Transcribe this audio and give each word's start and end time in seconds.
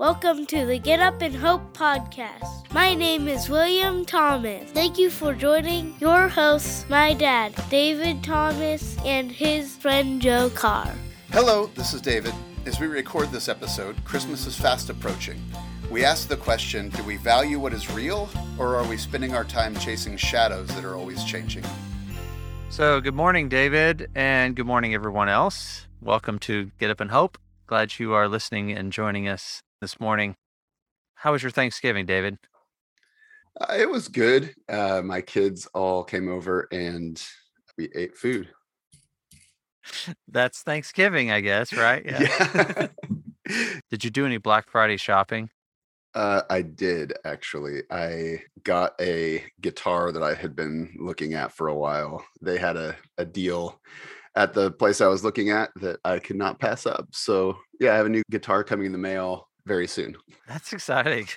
Welcome 0.00 0.46
to 0.46 0.64
the 0.64 0.78
Get 0.78 0.98
Up 0.98 1.20
and 1.20 1.36
Hope 1.36 1.76
podcast. 1.76 2.72
My 2.72 2.94
name 2.94 3.28
is 3.28 3.50
William 3.50 4.06
Thomas. 4.06 4.70
Thank 4.70 4.96
you 4.96 5.10
for 5.10 5.34
joining 5.34 5.94
your 6.00 6.26
hosts, 6.26 6.88
my 6.88 7.12
dad, 7.12 7.52
David 7.68 8.24
Thomas, 8.24 8.96
and 9.04 9.30
his 9.30 9.76
friend 9.76 10.22
Joe 10.22 10.48
Carr. 10.54 10.90
Hello, 11.32 11.66
this 11.74 11.92
is 11.92 12.00
David. 12.00 12.32
As 12.64 12.80
we 12.80 12.86
record 12.86 13.30
this 13.30 13.46
episode, 13.46 14.02
Christmas 14.06 14.46
is 14.46 14.56
fast 14.56 14.88
approaching. 14.88 15.38
We 15.90 16.02
ask 16.02 16.28
the 16.28 16.36
question 16.38 16.88
do 16.88 17.02
we 17.02 17.18
value 17.18 17.60
what 17.60 17.74
is 17.74 17.90
real, 17.90 18.30
or 18.58 18.76
are 18.76 18.88
we 18.88 18.96
spending 18.96 19.34
our 19.34 19.44
time 19.44 19.76
chasing 19.76 20.16
shadows 20.16 20.68
that 20.68 20.84
are 20.86 20.96
always 20.96 21.22
changing? 21.24 21.64
So, 22.70 23.02
good 23.02 23.14
morning, 23.14 23.50
David, 23.50 24.10
and 24.14 24.56
good 24.56 24.66
morning, 24.66 24.94
everyone 24.94 25.28
else. 25.28 25.88
Welcome 26.00 26.38
to 26.38 26.70
Get 26.78 26.88
Up 26.88 27.00
and 27.00 27.10
Hope. 27.10 27.36
Glad 27.66 27.98
you 27.98 28.14
are 28.14 28.28
listening 28.28 28.72
and 28.72 28.90
joining 28.90 29.28
us 29.28 29.62
this 29.80 29.98
morning. 29.98 30.36
How 31.14 31.32
was 31.32 31.42
your 31.42 31.50
Thanksgiving, 31.50 32.06
David? 32.06 32.38
Uh, 33.60 33.74
it 33.78 33.88
was 33.88 34.08
good. 34.08 34.54
Uh, 34.68 35.02
my 35.04 35.20
kids 35.20 35.66
all 35.74 36.04
came 36.04 36.28
over 36.28 36.68
and 36.70 37.22
we 37.76 37.88
ate 37.94 38.16
food. 38.16 38.48
That's 40.28 40.62
Thanksgiving, 40.62 41.30
I 41.30 41.40
guess, 41.40 41.72
right? 41.72 42.04
Yeah. 42.06 42.86
Did 43.90 44.04
you 44.04 44.10
do 44.10 44.26
any 44.26 44.36
Black 44.36 44.70
Friday 44.70 44.96
shopping? 44.96 45.50
Uh, 46.14 46.42
I 46.48 46.62
did 46.62 47.14
actually. 47.24 47.82
I 47.90 48.42
got 48.62 48.94
a 49.00 49.44
guitar 49.60 50.12
that 50.12 50.22
I 50.22 50.34
had 50.34 50.54
been 50.54 50.94
looking 51.00 51.34
at 51.34 51.50
for 51.52 51.66
a 51.66 51.74
while. 51.74 52.24
They 52.40 52.58
had 52.58 52.76
a, 52.76 52.96
a 53.18 53.24
deal 53.24 53.80
at 54.36 54.52
the 54.52 54.70
place 54.70 55.00
I 55.00 55.08
was 55.08 55.24
looking 55.24 55.50
at 55.50 55.70
that 55.76 55.98
I 56.04 56.20
could 56.20 56.36
not 56.36 56.60
pass 56.60 56.86
up. 56.86 57.08
So, 57.12 57.58
yeah, 57.80 57.92
I 57.92 57.96
have 57.96 58.06
a 58.06 58.10
new 58.10 58.22
guitar 58.30 58.62
coming 58.62 58.86
in 58.86 58.92
the 58.92 58.98
mail 58.98 59.48
very 59.66 59.86
soon. 59.86 60.16
That's 60.46 60.72
exciting. 60.72 61.28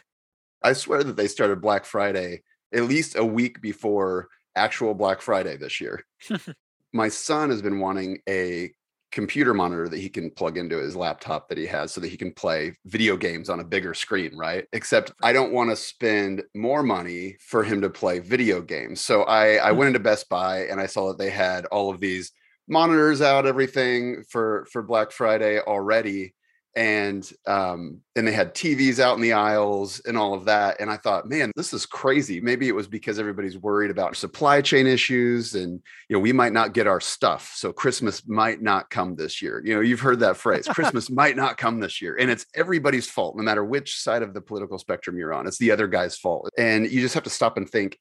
I 0.63 0.73
swear 0.73 1.03
that 1.03 1.17
they 1.17 1.27
started 1.27 1.61
Black 1.61 1.85
Friday 1.85 2.43
at 2.73 2.83
least 2.83 3.17
a 3.17 3.25
week 3.25 3.61
before 3.61 4.29
actual 4.55 4.93
Black 4.93 5.21
Friday 5.21 5.57
this 5.57 5.81
year. 5.81 6.03
My 6.93 7.09
son 7.09 7.49
has 7.49 7.61
been 7.61 7.79
wanting 7.79 8.19
a 8.29 8.71
computer 9.11 9.53
monitor 9.53 9.87
that 9.87 9.99
he 9.99 10.09
can 10.09 10.31
plug 10.31 10.57
into 10.57 10.77
his 10.77 10.95
laptop 10.95 11.47
that 11.47 11.57
he 11.57 11.67
has 11.67 11.91
so 11.91 12.01
that 12.01 12.09
he 12.09 12.17
can 12.17 12.31
play 12.31 12.75
video 12.85 13.15
games 13.15 13.47
on 13.47 13.59
a 13.59 13.63
bigger 13.63 13.93
screen, 13.93 14.35
right? 14.35 14.65
Except 14.73 15.11
I 15.21 15.33
don't 15.33 15.53
want 15.53 15.69
to 15.69 15.75
spend 15.75 16.43
more 16.55 16.81
money 16.81 17.37
for 17.39 17.63
him 17.63 17.81
to 17.81 17.91
play 17.91 18.19
video 18.19 18.59
games. 18.61 19.01
So 19.01 19.23
I 19.23 19.55
I 19.55 19.69
mm-hmm. 19.69 19.77
went 19.77 19.87
into 19.89 19.99
Best 19.99 20.29
Buy 20.29 20.65
and 20.65 20.81
I 20.81 20.87
saw 20.87 21.09
that 21.09 21.19
they 21.19 21.29
had 21.29 21.65
all 21.65 21.91
of 21.91 21.99
these 21.99 22.31
monitors 22.67 23.21
out 23.21 23.45
everything 23.45 24.23
for 24.29 24.65
for 24.71 24.81
Black 24.81 25.11
Friday 25.11 25.59
already 25.59 26.33
and 26.75 27.31
um 27.45 28.01
and 28.15 28.27
they 28.27 28.31
had 28.31 28.55
TVs 28.55 28.99
out 28.99 29.15
in 29.15 29.21
the 29.21 29.33
aisles 29.33 29.99
and 30.07 30.17
all 30.17 30.33
of 30.33 30.45
that 30.45 30.79
and 30.79 30.89
I 30.89 30.97
thought 30.97 31.29
man 31.29 31.51
this 31.55 31.73
is 31.73 31.85
crazy. 31.85 32.41
Maybe 32.41 32.67
it 32.67 32.75
was 32.75 32.87
because 32.87 33.19
everybody's 33.19 33.57
worried 33.57 33.91
about 33.91 34.15
supply 34.15 34.61
chain 34.61 34.87
issues 34.87 35.53
and 35.53 35.81
you 36.09 36.15
know 36.15 36.19
we 36.19 36.33
might 36.33 36.53
not 36.53 36.73
get 36.73 36.87
our 36.87 36.99
stuff 36.99 37.53
so 37.55 37.71
Christmas 37.71 38.27
might 38.27 38.61
not 38.61 38.89
come 38.89 39.15
this 39.15 39.41
year. 39.41 39.61
You 39.63 39.75
know 39.75 39.81
you've 39.81 39.99
heard 39.99 40.19
that 40.21 40.37
phrase 40.37 40.67
Christmas 40.69 41.09
might 41.09 41.35
not 41.35 41.57
come 41.57 41.79
this 41.79 42.01
year 42.01 42.17
and 42.19 42.31
it's 42.31 42.45
everybody's 42.55 43.09
fault 43.09 43.35
no 43.35 43.43
matter 43.43 43.63
which 43.63 43.99
side 43.99 44.23
of 44.23 44.33
the 44.33 44.41
political 44.41 44.79
spectrum 44.79 45.17
you're 45.17 45.33
on 45.33 45.47
it's 45.47 45.59
the 45.59 45.71
other 45.71 45.87
guy's 45.87 46.17
fault 46.17 46.49
and 46.57 46.89
you 46.89 47.01
just 47.01 47.13
have 47.13 47.23
to 47.23 47.29
stop 47.29 47.57
and 47.57 47.69
think 47.69 47.99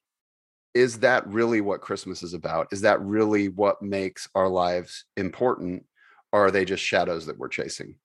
is 0.75 1.01
that 1.01 1.27
really 1.27 1.61
what 1.61 1.83
Christmas 1.83 2.23
is 2.23 2.33
about? 2.33 2.69
Is 2.73 2.81
that 2.81 3.01
really 3.03 3.49
what 3.49 3.83
makes 3.83 4.29
our 4.35 4.49
lives 4.49 5.05
important 5.17 5.85
or 6.33 6.47
are 6.47 6.51
they 6.51 6.65
just 6.65 6.83
shadows 6.83 7.27
that 7.27 7.39
we're 7.39 7.49
chasing 7.49 7.97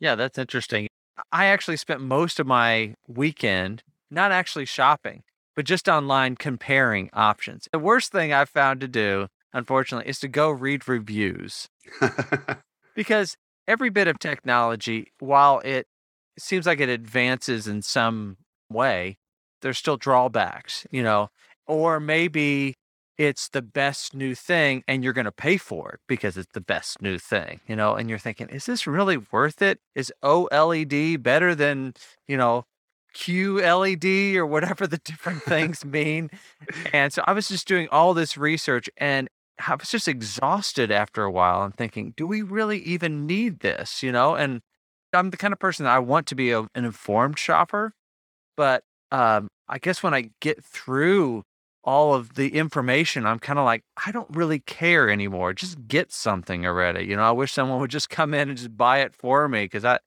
Yeah, 0.00 0.14
that's 0.14 0.38
interesting. 0.38 0.88
I 1.32 1.46
actually 1.46 1.76
spent 1.76 2.00
most 2.00 2.38
of 2.38 2.46
my 2.46 2.94
weekend 3.06 3.82
not 4.10 4.32
actually 4.32 4.64
shopping, 4.64 5.22
but 5.56 5.64
just 5.64 5.88
online 5.88 6.36
comparing 6.36 7.10
options. 7.12 7.68
The 7.72 7.78
worst 7.78 8.12
thing 8.12 8.32
I've 8.32 8.48
found 8.48 8.80
to 8.80 8.88
do, 8.88 9.26
unfortunately, 9.52 10.08
is 10.08 10.20
to 10.20 10.28
go 10.28 10.50
read 10.50 10.88
reviews 10.88 11.68
because 12.94 13.36
every 13.66 13.90
bit 13.90 14.08
of 14.08 14.18
technology, 14.18 15.12
while 15.18 15.60
it 15.60 15.86
seems 16.38 16.66
like 16.66 16.80
it 16.80 16.88
advances 16.88 17.66
in 17.66 17.82
some 17.82 18.36
way, 18.70 19.18
there's 19.62 19.78
still 19.78 19.96
drawbacks, 19.96 20.86
you 20.92 21.02
know, 21.02 21.28
or 21.66 21.98
maybe 21.98 22.74
it's 23.18 23.48
the 23.48 23.62
best 23.62 24.14
new 24.14 24.34
thing 24.34 24.84
and 24.86 25.02
you're 25.02 25.12
going 25.12 25.24
to 25.24 25.32
pay 25.32 25.56
for 25.56 25.90
it 25.90 26.00
because 26.06 26.36
it's 26.36 26.52
the 26.54 26.60
best 26.60 27.02
new 27.02 27.18
thing, 27.18 27.60
you 27.66 27.74
know, 27.74 27.94
and 27.94 28.08
you're 28.08 28.18
thinking, 28.18 28.48
is 28.48 28.66
this 28.66 28.86
really 28.86 29.16
worth 29.16 29.60
it? 29.60 29.80
Is 29.96 30.12
OLED 30.22 31.20
better 31.22 31.54
than, 31.54 31.94
you 32.28 32.36
know, 32.36 32.64
QLED 33.16 34.36
or 34.36 34.46
whatever 34.46 34.86
the 34.86 34.98
different 34.98 35.42
things 35.52 35.84
mean? 35.84 36.30
And 36.92 37.12
so 37.12 37.24
I 37.26 37.32
was 37.32 37.48
just 37.48 37.66
doing 37.66 37.88
all 37.90 38.14
this 38.14 38.38
research 38.38 38.88
and 38.96 39.28
I 39.66 39.74
was 39.74 39.90
just 39.90 40.06
exhausted 40.06 40.92
after 40.92 41.24
a 41.24 41.30
while 41.30 41.64
and 41.64 41.74
thinking, 41.74 42.14
do 42.16 42.24
we 42.24 42.42
really 42.42 42.78
even 42.78 43.26
need 43.26 43.58
this, 43.60 44.00
you 44.00 44.12
know? 44.12 44.36
And 44.36 44.60
I'm 45.12 45.30
the 45.30 45.36
kind 45.36 45.52
of 45.52 45.58
person 45.58 45.84
that 45.84 45.94
I 45.94 45.98
want 45.98 46.28
to 46.28 46.36
be 46.36 46.52
a, 46.52 46.60
an 46.60 46.84
informed 46.84 47.40
shopper, 47.40 47.94
but 48.56 48.84
um, 49.10 49.48
I 49.68 49.78
guess 49.78 50.04
when 50.04 50.14
I 50.14 50.30
get 50.40 50.62
through 50.62 51.42
all 51.88 52.12
of 52.12 52.34
the 52.34 52.54
information, 52.54 53.24
I'm 53.24 53.38
kind 53.38 53.58
of 53.58 53.64
like, 53.64 53.82
I 54.04 54.12
don't 54.12 54.28
really 54.36 54.58
care 54.58 55.08
anymore. 55.08 55.54
Just 55.54 55.88
get 55.88 56.12
something 56.12 56.66
already. 56.66 57.06
You 57.06 57.16
know, 57.16 57.22
I 57.22 57.30
wish 57.30 57.50
someone 57.50 57.80
would 57.80 57.90
just 57.90 58.10
come 58.10 58.34
in 58.34 58.50
and 58.50 58.58
just 58.58 58.76
buy 58.76 58.98
it 58.98 59.14
for 59.14 59.48
me 59.48 59.64
because 59.64 59.86
I, 59.86 59.98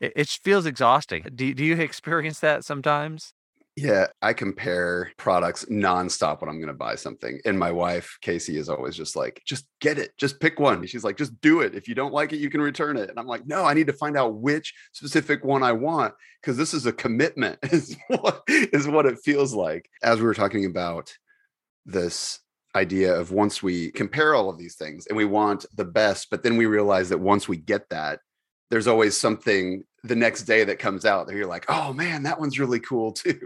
it, 0.00 0.14
it 0.16 0.28
feels 0.28 0.64
exhausting. 0.64 1.26
Do, 1.34 1.52
do 1.52 1.62
you 1.62 1.74
experience 1.78 2.40
that 2.40 2.64
sometimes? 2.64 3.34
Yeah, 3.76 4.06
I 4.22 4.32
compare 4.32 5.12
products 5.18 5.66
nonstop 5.66 6.40
when 6.40 6.48
I'm 6.48 6.56
going 6.56 6.68
to 6.68 6.72
buy 6.72 6.94
something. 6.94 7.38
And 7.44 7.58
my 7.58 7.70
wife, 7.70 8.16
Casey, 8.22 8.56
is 8.56 8.70
always 8.70 8.96
just 8.96 9.14
like, 9.14 9.42
just 9.44 9.66
get 9.82 9.98
it, 9.98 10.12
just 10.16 10.40
pick 10.40 10.58
one. 10.58 10.86
She's 10.86 11.04
like, 11.04 11.18
just 11.18 11.38
do 11.42 11.60
it. 11.60 11.74
If 11.74 11.86
you 11.86 11.94
don't 11.94 12.14
like 12.14 12.32
it, 12.32 12.38
you 12.38 12.48
can 12.48 12.62
return 12.62 12.96
it. 12.96 13.10
And 13.10 13.18
I'm 13.18 13.26
like, 13.26 13.46
no, 13.46 13.66
I 13.66 13.74
need 13.74 13.88
to 13.88 13.92
find 13.92 14.16
out 14.16 14.36
which 14.36 14.72
specific 14.94 15.44
one 15.44 15.62
I 15.62 15.72
want 15.72 16.14
because 16.40 16.56
this 16.56 16.72
is 16.72 16.86
a 16.86 16.94
commitment, 16.94 17.58
is 17.64 17.94
what, 18.08 18.42
is 18.48 18.88
what 18.88 19.04
it 19.04 19.18
feels 19.22 19.52
like. 19.52 19.90
As 20.02 20.18
we 20.18 20.24
were 20.24 20.32
talking 20.32 20.64
about 20.64 21.12
this 21.86 22.40
idea 22.74 23.14
of 23.18 23.32
once 23.32 23.62
we 23.62 23.90
compare 23.92 24.34
all 24.34 24.50
of 24.50 24.58
these 24.58 24.74
things 24.74 25.06
and 25.06 25.16
we 25.16 25.24
want 25.24 25.64
the 25.74 25.84
best, 25.84 26.28
but 26.30 26.42
then 26.42 26.56
we 26.56 26.66
realize 26.66 27.08
that 27.08 27.18
once 27.18 27.48
we 27.48 27.56
get 27.56 27.88
that, 27.88 28.20
there's 28.70 28.86
always 28.86 29.16
something 29.16 29.84
the 30.04 30.16
next 30.16 30.42
day 30.42 30.64
that 30.64 30.78
comes 30.78 31.04
out 31.04 31.26
that 31.26 31.34
you're 31.34 31.46
like, 31.46 31.64
oh 31.68 31.92
man, 31.92 32.24
that 32.24 32.38
one's 32.38 32.58
really 32.58 32.80
cool 32.80 33.12
too. 33.12 33.40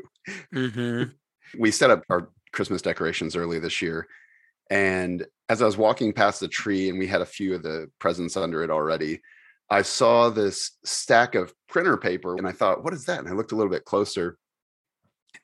Mm-hmm. 0.54 1.10
we 1.58 1.70
set 1.70 1.90
up 1.90 2.04
our 2.10 2.30
Christmas 2.52 2.82
decorations 2.82 3.36
early 3.36 3.58
this 3.58 3.80
year. 3.80 4.06
And 4.70 5.26
as 5.48 5.62
I 5.62 5.66
was 5.66 5.76
walking 5.76 6.12
past 6.12 6.40
the 6.40 6.48
tree 6.48 6.88
and 6.88 6.98
we 6.98 7.06
had 7.06 7.22
a 7.22 7.26
few 7.26 7.54
of 7.54 7.62
the 7.62 7.90
presents 7.98 8.36
under 8.36 8.62
it 8.62 8.70
already, 8.70 9.20
I 9.68 9.82
saw 9.82 10.30
this 10.30 10.72
stack 10.84 11.34
of 11.34 11.54
printer 11.68 11.96
paper 11.96 12.36
and 12.36 12.46
I 12.46 12.52
thought, 12.52 12.84
what 12.84 12.94
is 12.94 13.04
that? 13.06 13.20
And 13.20 13.28
I 13.28 13.32
looked 13.32 13.52
a 13.52 13.56
little 13.56 13.70
bit 13.70 13.84
closer 13.84 14.36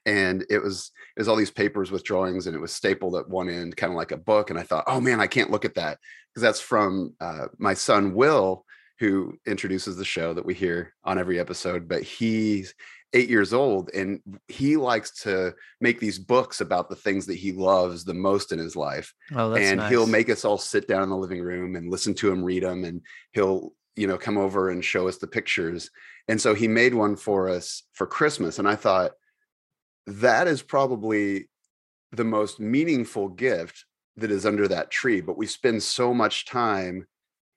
and 0.04 0.44
it 0.50 0.62
was 0.62 0.90
it 1.16 1.20
was 1.20 1.28
all 1.28 1.36
these 1.36 1.50
papers 1.50 1.90
with 1.90 2.04
drawings 2.04 2.46
and 2.46 2.54
it 2.56 2.60
was 2.60 2.72
stapled 2.72 3.16
at 3.16 3.28
one 3.28 3.48
end 3.48 3.76
kind 3.76 3.92
of 3.92 3.96
like 3.96 4.12
a 4.12 4.16
book 4.16 4.50
and 4.50 4.58
i 4.58 4.62
thought 4.62 4.84
oh 4.86 5.00
man 5.00 5.20
i 5.20 5.26
can't 5.26 5.50
look 5.50 5.64
at 5.64 5.74
that 5.74 5.98
because 6.32 6.42
that's 6.42 6.60
from 6.60 7.14
uh, 7.20 7.46
my 7.58 7.74
son 7.74 8.14
will 8.14 8.64
who 8.98 9.34
introduces 9.46 9.96
the 9.96 10.04
show 10.04 10.32
that 10.32 10.44
we 10.46 10.54
hear 10.54 10.92
on 11.04 11.18
every 11.18 11.38
episode 11.38 11.88
but 11.88 12.02
he's 12.02 12.74
eight 13.12 13.28
years 13.30 13.52
old 13.54 13.88
and 13.94 14.20
he 14.48 14.76
likes 14.76 15.22
to 15.22 15.54
make 15.80 16.00
these 16.00 16.18
books 16.18 16.60
about 16.60 16.88
the 16.90 16.96
things 16.96 17.24
that 17.26 17.36
he 17.36 17.52
loves 17.52 18.04
the 18.04 18.12
most 18.14 18.52
in 18.52 18.58
his 18.58 18.74
life 18.76 19.14
Oh, 19.34 19.50
that's 19.50 19.64
and 19.64 19.78
nice. 19.78 19.90
he'll 19.90 20.06
make 20.06 20.28
us 20.28 20.44
all 20.44 20.58
sit 20.58 20.86
down 20.88 21.02
in 21.02 21.08
the 21.08 21.16
living 21.16 21.40
room 21.40 21.76
and 21.76 21.90
listen 21.90 22.14
to 22.14 22.30
him 22.30 22.42
read 22.44 22.62
them 22.64 22.84
and 22.84 23.00
he'll 23.32 23.72
you 23.94 24.06
know 24.06 24.18
come 24.18 24.36
over 24.36 24.70
and 24.70 24.84
show 24.84 25.08
us 25.08 25.16
the 25.18 25.26
pictures 25.26 25.90
and 26.28 26.40
so 26.40 26.54
he 26.54 26.68
made 26.68 26.92
one 26.94 27.16
for 27.16 27.48
us 27.48 27.84
for 27.92 28.06
christmas 28.06 28.58
and 28.58 28.68
i 28.68 28.74
thought 28.74 29.12
that 30.06 30.46
is 30.46 30.62
probably 30.62 31.48
the 32.12 32.24
most 32.24 32.60
meaningful 32.60 33.28
gift 33.28 33.84
that 34.16 34.30
is 34.30 34.46
under 34.46 34.66
that 34.68 34.90
tree 34.90 35.20
but 35.20 35.36
we 35.36 35.46
spend 35.46 35.82
so 35.82 36.14
much 36.14 36.46
time 36.46 37.06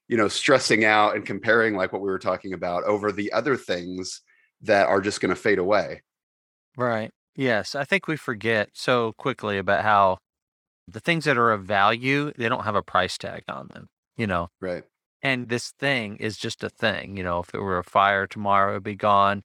you 0.07 0.18
know 0.18 0.28
stressing 0.28 0.84
out 0.84 1.16
and 1.16 1.25
comparing 1.25 1.75
like 1.75 1.94
what 1.94 2.01
we 2.01 2.10
were 2.10 2.19
talking 2.19 2.54
about 2.54 2.84
over 2.84 3.12
the 3.12 3.31
other 3.31 3.56
things 3.56 4.22
that 4.62 4.88
are 4.88 5.01
just 5.01 5.22
going 5.22 5.30
to 5.34 5.42
fade 5.42 5.60
away 5.60 6.01
Right. 6.78 7.12
Yes. 7.36 7.75
I 7.75 7.84
think 7.84 8.07
we 8.07 8.16
forget 8.16 8.69
so 8.74 9.13
quickly 9.13 9.57
about 9.57 9.84
how 9.84 10.18
the 10.88 11.00
things 11.00 11.25
that 11.25 11.38
are 11.38 11.51
of 11.51 11.66
value, 11.66 12.31
they 12.38 12.50
don't 12.50 12.63
have 12.63 12.75
a 12.75 12.81
price 12.81 13.18
tag 13.18 13.44
on 13.48 13.68
them, 13.74 13.88
you 14.18 14.28
know, 14.28 14.50
right 14.62 14.84
and 15.22 15.50
this 15.50 15.72
thing 15.72 16.16
is 16.18 16.38
just 16.38 16.63
a 16.63 16.69
thing. 16.69 17.18
You 17.18 17.24
know, 17.24 17.40
if 17.40 17.54
it 17.54 17.60
were 17.60 17.78
a 17.78 17.84
fire 17.84 18.25
tomorrow, 18.25 18.72
it'd 18.72 18.84
be 18.84 18.96
gone. 18.96 19.44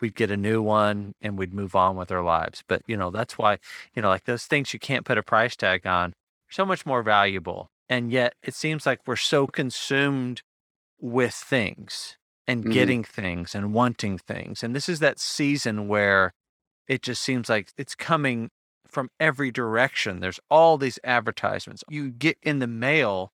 We'd 0.00 0.14
get 0.14 0.30
a 0.30 0.36
new 0.36 0.62
one 0.62 1.14
and 1.20 1.38
we'd 1.38 1.54
move 1.54 1.74
on 1.74 1.96
with 1.96 2.12
our 2.12 2.22
lives. 2.22 2.62
But, 2.68 2.82
you 2.86 2.96
know, 2.96 3.10
that's 3.10 3.38
why, 3.38 3.58
you 3.94 4.02
know, 4.02 4.08
like 4.08 4.24
those 4.24 4.44
things 4.46 4.72
you 4.72 4.78
can't 4.78 5.04
put 5.06 5.18
a 5.18 5.22
price 5.22 5.56
tag 5.56 5.86
on 5.86 6.10
are 6.10 6.52
so 6.52 6.66
much 6.66 6.84
more 6.86 7.02
valuable. 7.02 7.68
And 7.88 8.10
yet 8.10 8.34
it 8.42 8.54
seems 8.54 8.84
like 8.86 9.00
we're 9.06 9.16
so 9.16 9.46
consumed 9.46 10.42
with 11.00 11.34
things 11.34 12.16
and 12.46 12.64
Mhm. 12.64 12.70
getting 12.70 13.04
things 13.04 13.54
and 13.54 13.72
wanting 13.74 14.18
things. 14.18 14.62
And 14.62 14.74
this 14.74 14.88
is 14.88 15.00
that 15.00 15.18
season 15.18 15.88
where 15.88 16.32
it 16.88 17.02
just 17.02 17.22
seems 17.22 17.48
like 17.48 17.70
it's 17.78 17.94
coming 17.94 18.50
from 18.88 19.10
every 19.20 19.50
direction. 19.50 20.20
There's 20.20 20.40
all 20.50 20.78
these 20.78 20.98
advertisements. 21.04 21.84
You 21.90 22.10
get 22.10 22.38
in 22.42 22.60
the 22.60 22.66
mail 22.68 23.32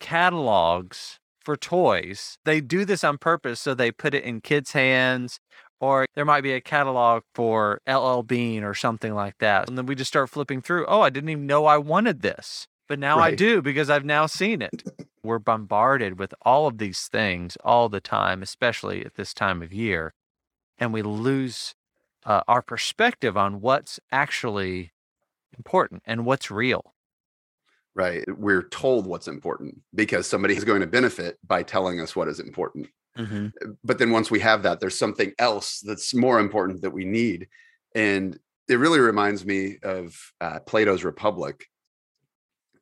catalogs 0.00 1.18
for 1.40 1.56
toys. 1.56 2.38
They 2.44 2.60
do 2.60 2.84
this 2.84 3.04
on 3.04 3.18
purpose 3.18 3.60
so 3.60 3.74
they 3.74 3.92
put 3.92 4.14
it 4.14 4.24
in 4.24 4.40
kids' 4.40 4.72
hands 4.72 5.40
or 5.84 6.06
there 6.14 6.24
might 6.24 6.40
be 6.40 6.52
a 6.52 6.62
catalog 6.62 7.24
for 7.34 7.80
LL 7.86 8.22
Bean 8.22 8.64
or 8.64 8.72
something 8.72 9.14
like 9.14 9.36
that. 9.38 9.68
And 9.68 9.76
then 9.76 9.84
we 9.84 9.94
just 9.94 10.08
start 10.08 10.30
flipping 10.30 10.62
through. 10.62 10.86
Oh, 10.86 11.02
I 11.02 11.10
didn't 11.10 11.28
even 11.28 11.46
know 11.46 11.66
I 11.66 11.76
wanted 11.76 12.22
this. 12.22 12.66
But 12.88 12.98
now 12.98 13.18
I 13.18 13.34
do 13.34 13.60
because 13.62 13.90
I've 13.90 14.04
now 14.04 14.26
seen 14.26 14.62
it. 14.62 14.82
We're 15.22 15.38
bombarded 15.38 16.18
with 16.18 16.34
all 16.42 16.66
of 16.66 16.78
these 16.78 17.06
things 17.08 17.56
all 17.64 17.88
the 17.88 18.00
time, 18.00 18.42
especially 18.42 19.04
at 19.04 19.16
this 19.16 19.34
time 19.34 19.62
of 19.62 19.72
year. 19.72 20.14
And 20.78 20.92
we 20.92 21.02
lose 21.02 21.74
uh, 22.24 22.42
our 22.48 22.62
perspective 22.62 23.36
on 23.36 23.60
what's 23.60 24.00
actually 24.10 24.92
important 25.56 26.02
and 26.06 26.24
what's 26.24 26.50
real. 26.50 26.94
Right. 27.94 28.24
We're 28.28 28.68
told 28.68 29.06
what's 29.06 29.28
important 29.28 29.82
because 29.94 30.26
somebody 30.26 30.56
is 30.56 30.64
going 30.64 30.80
to 30.80 30.86
benefit 30.86 31.38
by 31.46 31.62
telling 31.62 32.00
us 32.00 32.16
what 32.16 32.28
is 32.28 32.40
important. 32.40 32.88
But 33.84 33.98
then 33.98 34.10
once 34.10 34.30
we 34.30 34.40
have 34.40 34.62
that, 34.62 34.80
there's 34.80 34.98
something 34.98 35.32
else 35.38 35.80
that's 35.80 36.14
more 36.14 36.40
important 36.40 36.82
that 36.82 36.90
we 36.90 37.04
need. 37.04 37.48
And 37.94 38.38
it 38.68 38.76
really 38.76 38.98
reminds 38.98 39.44
me 39.44 39.78
of 39.82 40.16
uh, 40.40 40.60
Plato's 40.60 41.04
Republic. 41.04 41.66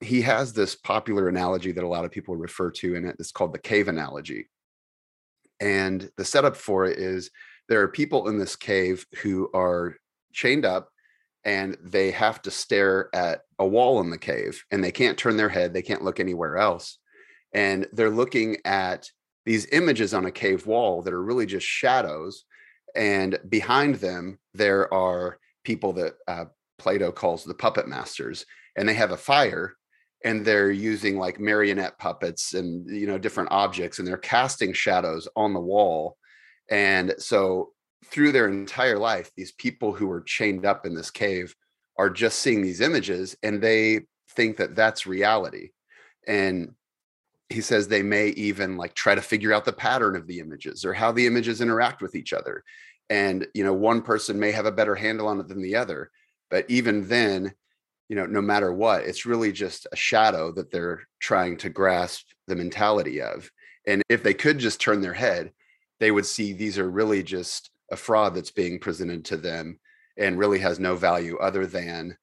He 0.00 0.22
has 0.22 0.52
this 0.52 0.74
popular 0.74 1.28
analogy 1.28 1.72
that 1.72 1.84
a 1.84 1.88
lot 1.88 2.04
of 2.04 2.10
people 2.10 2.36
refer 2.36 2.70
to 2.72 2.94
in 2.94 3.04
it. 3.04 3.16
It's 3.18 3.32
called 3.32 3.52
the 3.52 3.58
cave 3.58 3.88
analogy. 3.88 4.48
And 5.60 6.10
the 6.16 6.24
setup 6.24 6.56
for 6.56 6.86
it 6.86 6.98
is 6.98 7.30
there 7.68 7.82
are 7.82 7.88
people 7.88 8.28
in 8.28 8.38
this 8.38 8.56
cave 8.56 9.06
who 9.22 9.48
are 9.54 9.96
chained 10.32 10.64
up 10.64 10.88
and 11.44 11.76
they 11.82 12.10
have 12.10 12.40
to 12.42 12.50
stare 12.50 13.08
at 13.14 13.42
a 13.58 13.66
wall 13.66 14.00
in 14.00 14.10
the 14.10 14.18
cave 14.18 14.64
and 14.70 14.82
they 14.82 14.92
can't 14.92 15.18
turn 15.18 15.36
their 15.36 15.48
head, 15.48 15.72
they 15.72 15.82
can't 15.82 16.04
look 16.04 16.20
anywhere 16.20 16.56
else. 16.56 16.98
And 17.52 17.86
they're 17.92 18.10
looking 18.10 18.58
at 18.64 19.08
these 19.44 19.66
images 19.72 20.14
on 20.14 20.26
a 20.26 20.30
cave 20.30 20.66
wall 20.66 21.02
that 21.02 21.12
are 21.12 21.22
really 21.22 21.46
just 21.46 21.66
shadows. 21.66 22.44
And 22.94 23.38
behind 23.48 23.96
them, 23.96 24.38
there 24.54 24.92
are 24.92 25.38
people 25.64 25.92
that 25.94 26.14
uh, 26.28 26.44
Plato 26.78 27.12
calls 27.12 27.44
the 27.44 27.54
puppet 27.54 27.88
masters, 27.88 28.44
and 28.76 28.88
they 28.88 28.94
have 28.94 29.12
a 29.12 29.16
fire 29.16 29.76
and 30.24 30.44
they're 30.44 30.70
using 30.70 31.18
like 31.18 31.40
marionette 31.40 31.98
puppets 31.98 32.54
and 32.54 32.88
you 32.88 33.06
know 33.06 33.18
different 33.18 33.50
objects 33.50 33.98
and 33.98 34.06
they're 34.06 34.16
casting 34.16 34.72
shadows 34.72 35.28
on 35.36 35.52
the 35.52 35.60
wall 35.60 36.16
and 36.70 37.14
so 37.18 37.70
through 38.06 38.32
their 38.32 38.48
entire 38.48 38.98
life 38.98 39.30
these 39.36 39.52
people 39.52 39.92
who 39.92 40.10
are 40.10 40.22
chained 40.22 40.64
up 40.64 40.86
in 40.86 40.94
this 40.94 41.10
cave 41.10 41.54
are 41.98 42.10
just 42.10 42.38
seeing 42.38 42.62
these 42.62 42.80
images 42.80 43.36
and 43.42 43.60
they 43.60 44.00
think 44.30 44.56
that 44.56 44.74
that's 44.74 45.06
reality 45.06 45.70
and 46.26 46.72
he 47.52 47.60
says 47.60 47.86
they 47.86 48.02
may 48.02 48.28
even 48.28 48.76
like 48.76 48.94
try 48.94 49.14
to 49.14 49.22
figure 49.22 49.52
out 49.52 49.64
the 49.64 49.72
pattern 49.72 50.16
of 50.16 50.26
the 50.26 50.40
images 50.40 50.84
or 50.84 50.92
how 50.92 51.12
the 51.12 51.26
images 51.26 51.60
interact 51.60 52.02
with 52.02 52.14
each 52.14 52.32
other. 52.32 52.64
And 53.10 53.46
you 53.54 53.64
know 53.64 53.74
one 53.74 54.02
person 54.02 54.38
may 54.38 54.52
have 54.52 54.66
a 54.66 54.72
better 54.72 54.94
handle 54.94 55.28
on 55.28 55.40
it 55.40 55.48
than 55.48 55.62
the 55.62 55.76
other 55.76 56.10
but 56.50 56.66
even 56.68 57.08
then 57.08 57.52
you 58.08 58.16
know 58.16 58.26
no 58.26 58.40
matter 58.40 58.72
what 58.72 59.02
it's 59.02 59.26
really 59.26 59.52
just 59.52 59.86
a 59.90 59.96
shadow 59.96 60.52
that 60.52 60.70
they're 60.70 61.02
trying 61.20 61.56
to 61.58 61.68
grasp 61.68 62.26
the 62.46 62.56
mentality 62.56 63.20
of. 63.20 63.50
And 63.86 64.02
if 64.08 64.22
they 64.22 64.34
could 64.34 64.58
just 64.58 64.80
turn 64.80 65.00
their 65.00 65.14
head 65.14 65.52
they 66.02 66.10
would 66.10 66.26
see 66.26 66.52
these 66.52 66.78
are 66.78 66.90
really 66.90 67.22
just 67.22 67.70
a 67.92 67.96
fraud 67.96 68.34
that's 68.34 68.50
being 68.50 68.80
presented 68.80 69.24
to 69.24 69.36
them 69.36 69.78
and 70.16 70.36
really 70.36 70.58
has 70.58 70.80
no 70.80 70.96
value 70.96 71.38
other 71.38 71.64
than 71.64 72.16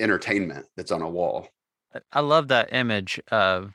entertainment 0.00 0.64
that's 0.74 0.90
on 0.90 1.02
a 1.02 1.08
wall. 1.08 1.48
I- 2.12 2.20
love 2.20 2.48
that 2.48 2.72
image 2.72 3.20
of 3.30 3.74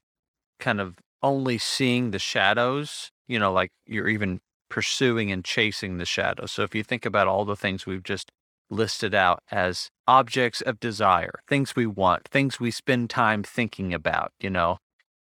kind 0.59 0.79
of 0.79 0.95
only 1.21 1.57
seeing 1.57 2.11
the 2.11 2.19
shadows, 2.19 3.11
you 3.27 3.39
know, 3.39 3.51
like 3.51 3.71
you're 3.85 4.07
even 4.07 4.39
pursuing 4.69 5.31
and 5.31 5.43
chasing 5.43 5.97
the 5.97 6.05
shadows. 6.05 6.51
So 6.51 6.63
if 6.63 6.75
you 6.75 6.83
think 6.83 7.05
about 7.05 7.27
all 7.27 7.45
the 7.45 7.55
things 7.55 7.85
we've 7.85 8.03
just 8.03 8.31
listed 8.69 9.15
out 9.15 9.41
as 9.51 9.89
objects 10.07 10.61
of 10.61 10.79
desire, 10.79 11.39
things 11.47 11.75
we 11.75 11.85
want, 11.85 12.27
things 12.27 12.59
we 12.59 12.71
spend 12.71 13.09
time 13.09 13.43
thinking 13.43 13.93
about, 13.93 14.31
you 14.39 14.49
know, 14.49 14.77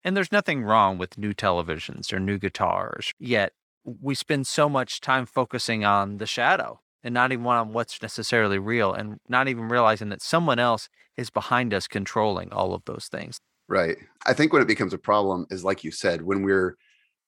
and 0.03 0.15
there's 0.15 0.31
nothing 0.31 0.63
wrong 0.63 0.97
with 0.97 1.17
new 1.17 1.33
televisions 1.33 2.11
or 2.11 2.19
new 2.19 2.37
guitars, 2.37 3.11
yet 3.19 3.53
we 3.83 4.15
spend 4.15 4.47
so 4.47 4.67
much 4.67 4.99
time 4.99 5.25
focusing 5.25 5.85
on 5.85 6.17
the 6.17 6.25
shadow 6.25 6.79
and 7.03 7.13
not 7.13 7.31
even 7.31 7.45
on 7.45 7.71
what's 7.71 8.01
necessarily 8.01 8.57
real 8.57 8.91
and 8.91 9.17
not 9.29 9.47
even 9.47 9.69
realizing 9.69 10.09
that 10.09 10.23
someone 10.23 10.57
else 10.57 10.89
is 11.15 11.29
behind 11.29 11.73
us 11.73 11.87
controlling 11.87 12.51
all 12.51 12.73
of 12.73 12.83
those 12.85 13.07
things. 13.11 13.39
Right. 13.67 13.97
I 14.25 14.33
think 14.33 14.53
when 14.53 14.61
it 14.61 14.67
becomes 14.67 14.93
a 14.93 14.97
problem 14.97 15.47
is 15.49 15.63
like 15.63 15.83
you 15.83 15.91
said, 15.91 16.21
when 16.21 16.43
we're 16.43 16.77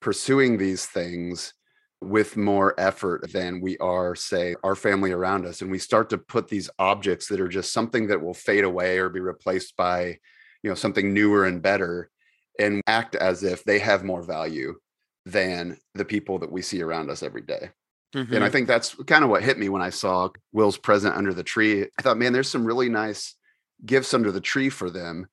pursuing 0.02 0.58
these 0.58 0.86
things 0.86 1.54
with 2.00 2.38
more 2.38 2.80
effort 2.80 3.32
than 3.32 3.60
we 3.60 3.78
are, 3.80 4.16
say, 4.16 4.56
our 4.64 4.76
family 4.76 5.12
around 5.12 5.46
us, 5.46 5.62
and 5.62 5.72
we 5.72 5.80
start 5.80 6.10
to 6.12 6.18
put 6.18 6.48
these 6.48 6.70
objects 6.78 7.28
that 7.28 7.42
are 7.42 7.48
just 7.48 7.74
something 7.74 8.08
that 8.08 8.22
will 8.22 8.36
fade 8.36 8.64
away 8.64 9.00
or 9.00 9.10
be 9.10 9.20
replaced 9.20 9.76
by, 9.76 10.18
you 10.62 10.70
know, 10.70 10.76
something 10.76 11.12
newer 11.12 11.46
and 11.46 11.64
better, 11.64 12.12
and 12.60 12.84
act 12.86 13.16
as 13.16 13.44
if 13.44 13.64
they 13.64 13.80
have 13.80 14.04
more 14.04 14.22
value 14.22 14.76
than 15.26 15.78
the 15.96 16.06
people 16.06 16.38
that 16.40 16.52
we 16.52 16.62
see 16.62 16.84
around 16.84 17.10
us 17.10 17.24
every 17.24 17.42
day. 17.42 17.72
And 18.14 18.36
I 18.36 18.38
mm-hmm. 18.38 18.52
think 18.52 18.68
that's 18.68 18.96
kind 19.06 19.24
of 19.24 19.30
what 19.30 19.44
hit 19.44 19.60
me 19.60 19.70
when 19.70 19.82
I 19.82 19.90
saw 19.90 20.30
Will's 20.54 20.78
present 20.78 21.16
under 21.16 21.34
the 21.34 21.44
tree. 21.44 21.84
I 21.84 22.02
thought, 22.02 22.18
man, 22.18 22.32
there's 22.32 22.50
some 22.50 22.66
really 22.66 22.90
nice 22.90 23.36
gifts 23.86 24.14
under 24.14 24.32
the 24.32 24.42
tree 24.42 24.70
for 24.70 24.90
them. 24.90 25.28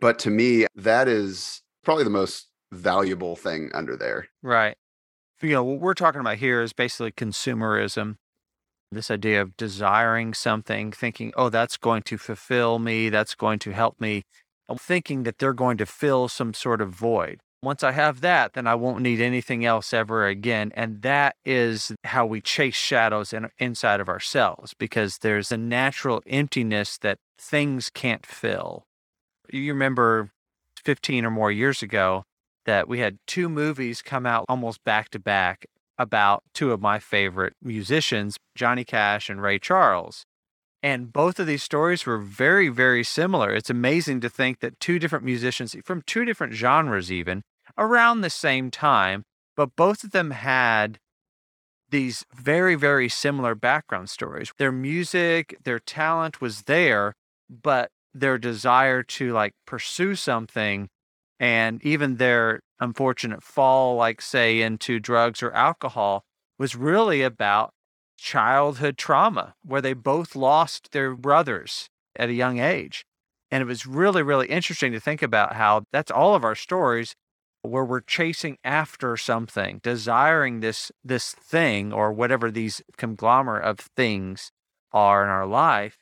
But 0.00 0.18
to 0.20 0.30
me, 0.30 0.66
that 0.74 1.08
is 1.08 1.62
probably 1.84 2.04
the 2.04 2.10
most 2.10 2.48
valuable 2.72 3.36
thing 3.36 3.70
under 3.74 3.96
there. 3.96 4.28
Right. 4.42 4.76
You 5.40 5.50
know, 5.50 5.64
what 5.64 5.80
we're 5.80 5.94
talking 5.94 6.20
about 6.20 6.38
here 6.38 6.62
is 6.62 6.72
basically 6.72 7.12
consumerism. 7.12 8.16
This 8.90 9.10
idea 9.10 9.42
of 9.42 9.56
desiring 9.56 10.34
something, 10.34 10.92
thinking, 10.92 11.32
oh, 11.36 11.50
that's 11.50 11.76
going 11.76 12.02
to 12.04 12.18
fulfill 12.18 12.78
me, 12.78 13.10
that's 13.10 13.34
going 13.34 13.58
to 13.60 13.70
help 13.70 14.00
me, 14.00 14.22
and 14.68 14.80
thinking 14.80 15.22
that 15.24 15.38
they're 15.38 15.52
going 15.52 15.76
to 15.78 15.86
fill 15.86 16.28
some 16.28 16.54
sort 16.54 16.80
of 16.80 16.90
void. 16.90 17.40
Once 17.62 17.82
I 17.82 17.92
have 17.92 18.20
that, 18.20 18.52
then 18.52 18.66
I 18.66 18.76
won't 18.76 19.02
need 19.02 19.20
anything 19.20 19.64
else 19.64 19.92
ever 19.92 20.26
again. 20.26 20.70
And 20.74 21.02
that 21.02 21.36
is 21.44 21.92
how 22.04 22.24
we 22.24 22.40
chase 22.40 22.76
shadows 22.76 23.32
in, 23.32 23.48
inside 23.58 24.00
of 24.00 24.08
ourselves 24.08 24.74
because 24.78 25.18
there's 25.18 25.50
a 25.50 25.56
natural 25.56 26.22
emptiness 26.26 26.98
that 26.98 27.18
things 27.36 27.90
can't 27.90 28.24
fill. 28.24 28.84
You 29.50 29.72
remember 29.72 30.30
15 30.84 31.24
or 31.24 31.30
more 31.30 31.50
years 31.52 31.82
ago, 31.82 32.24
that 32.66 32.88
we 32.88 32.98
had 32.98 33.18
two 33.26 33.48
movies 33.48 34.02
come 34.02 34.26
out 34.26 34.44
almost 34.48 34.84
back 34.84 35.08
to 35.10 35.18
back 35.18 35.66
about 35.98 36.42
two 36.54 36.70
of 36.70 36.80
my 36.80 36.98
favorite 36.98 37.54
musicians, 37.62 38.36
Johnny 38.54 38.84
Cash 38.84 39.30
and 39.30 39.42
Ray 39.42 39.58
Charles. 39.58 40.24
And 40.82 41.12
both 41.12 41.40
of 41.40 41.46
these 41.46 41.62
stories 41.62 42.06
were 42.06 42.18
very, 42.18 42.68
very 42.68 43.02
similar. 43.02 43.52
It's 43.52 43.70
amazing 43.70 44.20
to 44.20 44.28
think 44.28 44.60
that 44.60 44.78
two 44.78 44.98
different 44.98 45.24
musicians 45.24 45.74
from 45.84 46.02
two 46.02 46.24
different 46.24 46.52
genres, 46.52 47.10
even 47.10 47.42
around 47.76 48.20
the 48.20 48.30
same 48.30 48.70
time, 48.70 49.24
but 49.56 49.74
both 49.74 50.04
of 50.04 50.12
them 50.12 50.30
had 50.30 50.98
these 51.90 52.24
very, 52.34 52.74
very 52.74 53.08
similar 53.08 53.54
background 53.54 54.10
stories. 54.10 54.52
Their 54.58 54.72
music, 54.72 55.56
their 55.64 55.78
talent 55.78 56.40
was 56.40 56.62
there, 56.62 57.14
but 57.48 57.90
their 58.14 58.38
desire 58.38 59.02
to 59.02 59.32
like 59.32 59.52
pursue 59.66 60.14
something 60.14 60.88
and 61.40 61.84
even 61.84 62.16
their 62.16 62.60
unfortunate 62.80 63.42
fall, 63.42 63.96
like 63.96 64.20
say 64.20 64.60
into 64.60 64.98
drugs 64.98 65.42
or 65.42 65.52
alcohol, 65.52 66.24
was 66.58 66.74
really 66.74 67.22
about 67.22 67.72
childhood 68.16 68.98
trauma 68.98 69.54
where 69.64 69.80
they 69.80 69.92
both 69.92 70.34
lost 70.34 70.90
their 70.92 71.14
brothers 71.14 71.88
at 72.16 72.28
a 72.28 72.34
young 72.34 72.58
age. 72.58 73.04
And 73.50 73.62
it 73.62 73.66
was 73.66 73.86
really, 73.86 74.22
really 74.22 74.48
interesting 74.48 74.92
to 74.92 75.00
think 75.00 75.22
about 75.22 75.54
how 75.54 75.84
that's 75.92 76.10
all 76.10 76.34
of 76.34 76.44
our 76.44 76.54
stories 76.56 77.14
where 77.62 77.84
we're 77.84 78.00
chasing 78.00 78.58
after 78.64 79.16
something, 79.16 79.80
desiring 79.82 80.60
this 80.60 80.92
this 81.04 81.32
thing 81.32 81.92
or 81.92 82.12
whatever 82.12 82.50
these 82.50 82.82
conglomerate 82.96 83.64
of 83.64 83.78
things 83.78 84.50
are 84.92 85.22
in 85.22 85.30
our 85.30 85.46
life. 85.46 85.98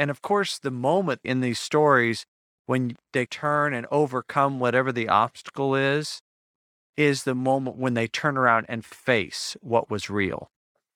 And 0.00 0.10
of 0.10 0.22
course, 0.22 0.58
the 0.58 0.70
moment 0.70 1.20
in 1.24 1.42
these 1.42 1.60
stories 1.60 2.24
when 2.64 2.96
they 3.12 3.26
turn 3.26 3.74
and 3.74 3.86
overcome 3.90 4.58
whatever 4.58 4.92
the 4.92 5.10
obstacle 5.10 5.74
is, 5.74 6.22
is 6.96 7.24
the 7.24 7.34
moment 7.34 7.76
when 7.76 7.92
they 7.92 8.06
turn 8.06 8.38
around 8.38 8.64
and 8.70 8.82
face 8.82 9.58
what 9.60 9.90
was 9.90 10.08
real, 10.08 10.50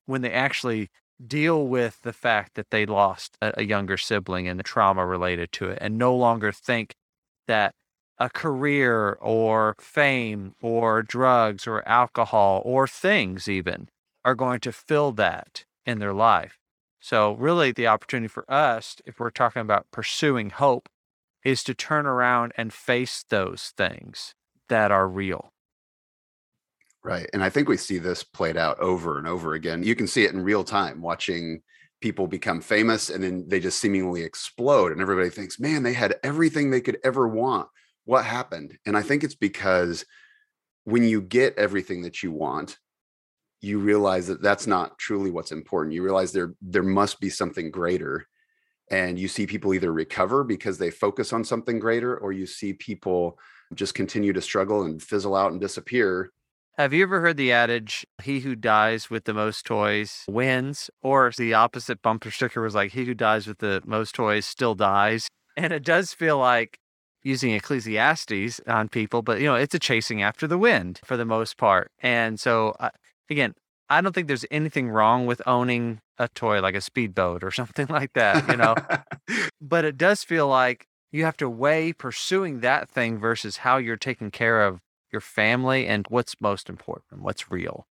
when 0.07 0.23
they 0.23 0.33
actually 0.33 0.89
deal 1.25 1.67
with 1.67 2.01
the 2.01 2.15
fact 2.15 2.55
that 2.55 2.71
they 2.71 2.87
lost 2.87 3.37
a, 3.43 3.63
younger 3.63 3.99
sibling 3.99 4.49
and 4.49 4.59
the 4.59 4.65
trauma 4.65 5.05
related 5.05 5.53
to 5.53 5.69
it, 5.69 5.79
and 5.83 5.99
no 5.99 6.17
longer 6.17 6.51
think 6.51 6.95
that 7.47 7.75
a 8.19 8.31
career 8.31 9.19
or 9.21 9.75
fame 9.79 10.55
or 10.63 11.03
drugs 11.03 11.67
or 11.67 11.87
alcohol 11.87 12.63
or 12.65 12.89
things 12.89 13.49
even 13.49 13.91
are 14.25 14.35
going 14.35 14.61
to 14.61 14.73
fill 14.73 15.13
that 15.13 15.67
in 15.85 15.99
their 15.99 16.15
life. 16.15 16.59
So, 17.05 17.33
really, 17.35 17.71
the 17.71 17.87
opportunity 17.87 18.29
for 18.29 18.51
us, 18.51 18.97
if 19.05 19.21
we're 19.21 19.29
talking 19.29 19.61
about 19.61 19.91
pursuing 19.91 20.49
hope, 20.49 20.89
is 21.45 21.63
to 21.65 21.75
turn 21.75 22.07
around 22.07 22.55
and 22.57 22.73
face 22.73 23.27
those 23.29 23.75
things 23.77 24.35
that 24.71 24.91
are 24.91 25.07
real. 25.07 25.53
Right. 27.03 27.29
And 27.35 27.45
I 27.45 27.51
think 27.51 27.69
we 27.69 27.77
see 27.77 27.99
this 27.99 28.23
played 28.25 28.57
out 28.57 28.81
over 28.81 29.19
and 29.19 29.29
over 29.29 29.53
again. 29.53 29.83
You 29.83 29.95
can 29.95 30.07
see 30.07 30.25
it 30.25 30.33
in 30.33 30.43
real 30.43 30.65
time 30.65 31.03
watching 31.03 31.61
people 32.01 32.27
become 32.27 32.63
famous 32.63 33.11
and 33.11 33.23
then 33.23 33.45
they 33.49 33.61
just 33.61 33.81
seemingly 33.81 34.23
explode 34.23 34.91
and 34.91 35.03
everybody 35.03 35.29
thinks, 35.29 35.61
"Man, 35.61 35.83
they 35.83 35.93
had 35.93 36.19
everything 36.23 36.71
they 36.71 36.81
could 36.81 36.97
ever 37.05 37.29
want. 37.29 37.69
What 38.07 38.25
happened?" 38.25 38.79
And 38.87 38.97
I 38.97 39.03
think 39.03 39.23
it's 39.23 39.35
because 39.35 40.07
when 40.85 41.05
you 41.05 41.21
get 41.21 41.59
everything 41.59 42.01
that 42.01 42.23
you 42.23 42.33
want, 42.33 42.79
you 43.65 43.79
realize 43.79 44.27
that 44.27 44.43
that's 44.43 44.67
not 44.67 44.99
truly 44.99 45.31
what's 45.31 45.53
important. 45.53 45.95
You 45.95 46.03
realize 46.03 46.33
there 46.33 46.55
there 46.61 46.83
must 46.83 47.21
be 47.21 47.31
something 47.31 47.71
greater 47.71 48.27
and 48.91 49.19
you 49.19 49.29
see 49.29 49.47
people 49.47 49.73
either 49.73 49.93
recover 49.93 50.45
because 50.45 50.79
they 50.79 50.91
focus 50.91 51.33
on 51.33 51.45
something 51.45 51.79
greater 51.79 52.17
or 52.17 52.33
you 52.33 52.47
see 52.47 52.75
people 52.75 53.39
just 53.75 53.95
continue 53.95 54.33
to 54.33 54.43
struggle 54.43 54.83
and 54.83 55.03
fizzle 55.03 55.35
out 55.35 55.53
and 55.53 55.61
disappear 55.61 56.31
have 56.77 56.93
you 56.93 57.05
ever 57.05 57.21
heard 57.21 57.37
the 57.37 57.53
adage, 57.53 58.05
he 58.21 58.41
who 58.41 58.57
dies 58.57 59.09
with 59.09 59.27
the 59.27 59.33
most 59.33 59.65
toys 59.65 60.25
wins? 60.27 60.91
Or 61.05 61.31
the 61.39 61.55
opposite 61.55 62.03
bumper 62.03 62.33
sticker 62.33 62.61
was 62.63 62.75
like, 62.75 62.91
he 62.91 63.05
who 63.05 63.15
dies 63.15 63.47
with 63.47 63.59
the 63.59 63.81
most 63.87 64.13
toys 64.17 64.45
still 64.45 64.75
dies. 64.75 65.29
And 65.57 65.73
it 65.73 65.85
does 65.85 66.13
feel 66.13 66.37
like 66.37 66.81
using 67.23 67.53
Ecclesiastes 67.53 68.61
on 68.67 68.89
people, 68.89 69.23
but 69.23 69.39
you 69.39 69.47
know, 69.47 69.55
it's 69.55 69.77
a 69.77 69.79
chasing 69.79 70.21
after 70.21 70.49
the 70.49 70.59
wind 70.59 70.99
for 71.05 71.17
the 71.17 71.25
most 71.25 71.57
part. 71.59 71.93
And 72.03 72.41
so, 72.41 72.75
uh, 72.81 72.91
again, 73.31 73.55
I 73.89 74.01
don't 74.01 74.15
think 74.15 74.29
there's 74.29 74.47
anything 74.51 74.89
wrong 74.89 75.27
with 75.27 75.43
owning 75.47 76.01
a 76.19 76.29
toy 76.29 76.61
like 76.61 76.75
a 76.75 76.81
speedboat 76.81 77.45
or 77.45 77.51
something 77.51 77.87
like 77.89 78.13
that, 78.15 78.49
you 78.49 78.57
know, 78.57 78.75
but 79.61 79.85
it 79.85 79.97
does 79.97 80.25
feel 80.25 80.49
like 80.49 80.87
you 81.13 81.25
have 81.25 81.37
to 81.37 81.49
weigh 81.49 81.93
pursuing 81.93 82.61
that 82.61 82.89
thing 82.89 83.19
versus 83.19 83.59
how 83.59 83.77
you're 83.77 83.97
taking 83.97 84.31
care 84.31 84.65
of 84.65 84.81
your 85.13 85.21
family 85.21 85.87
and 85.87 86.07
what's 86.09 86.41
most 86.41 86.69
important, 86.69 87.23
what's 87.23 87.51
real. 87.51 87.87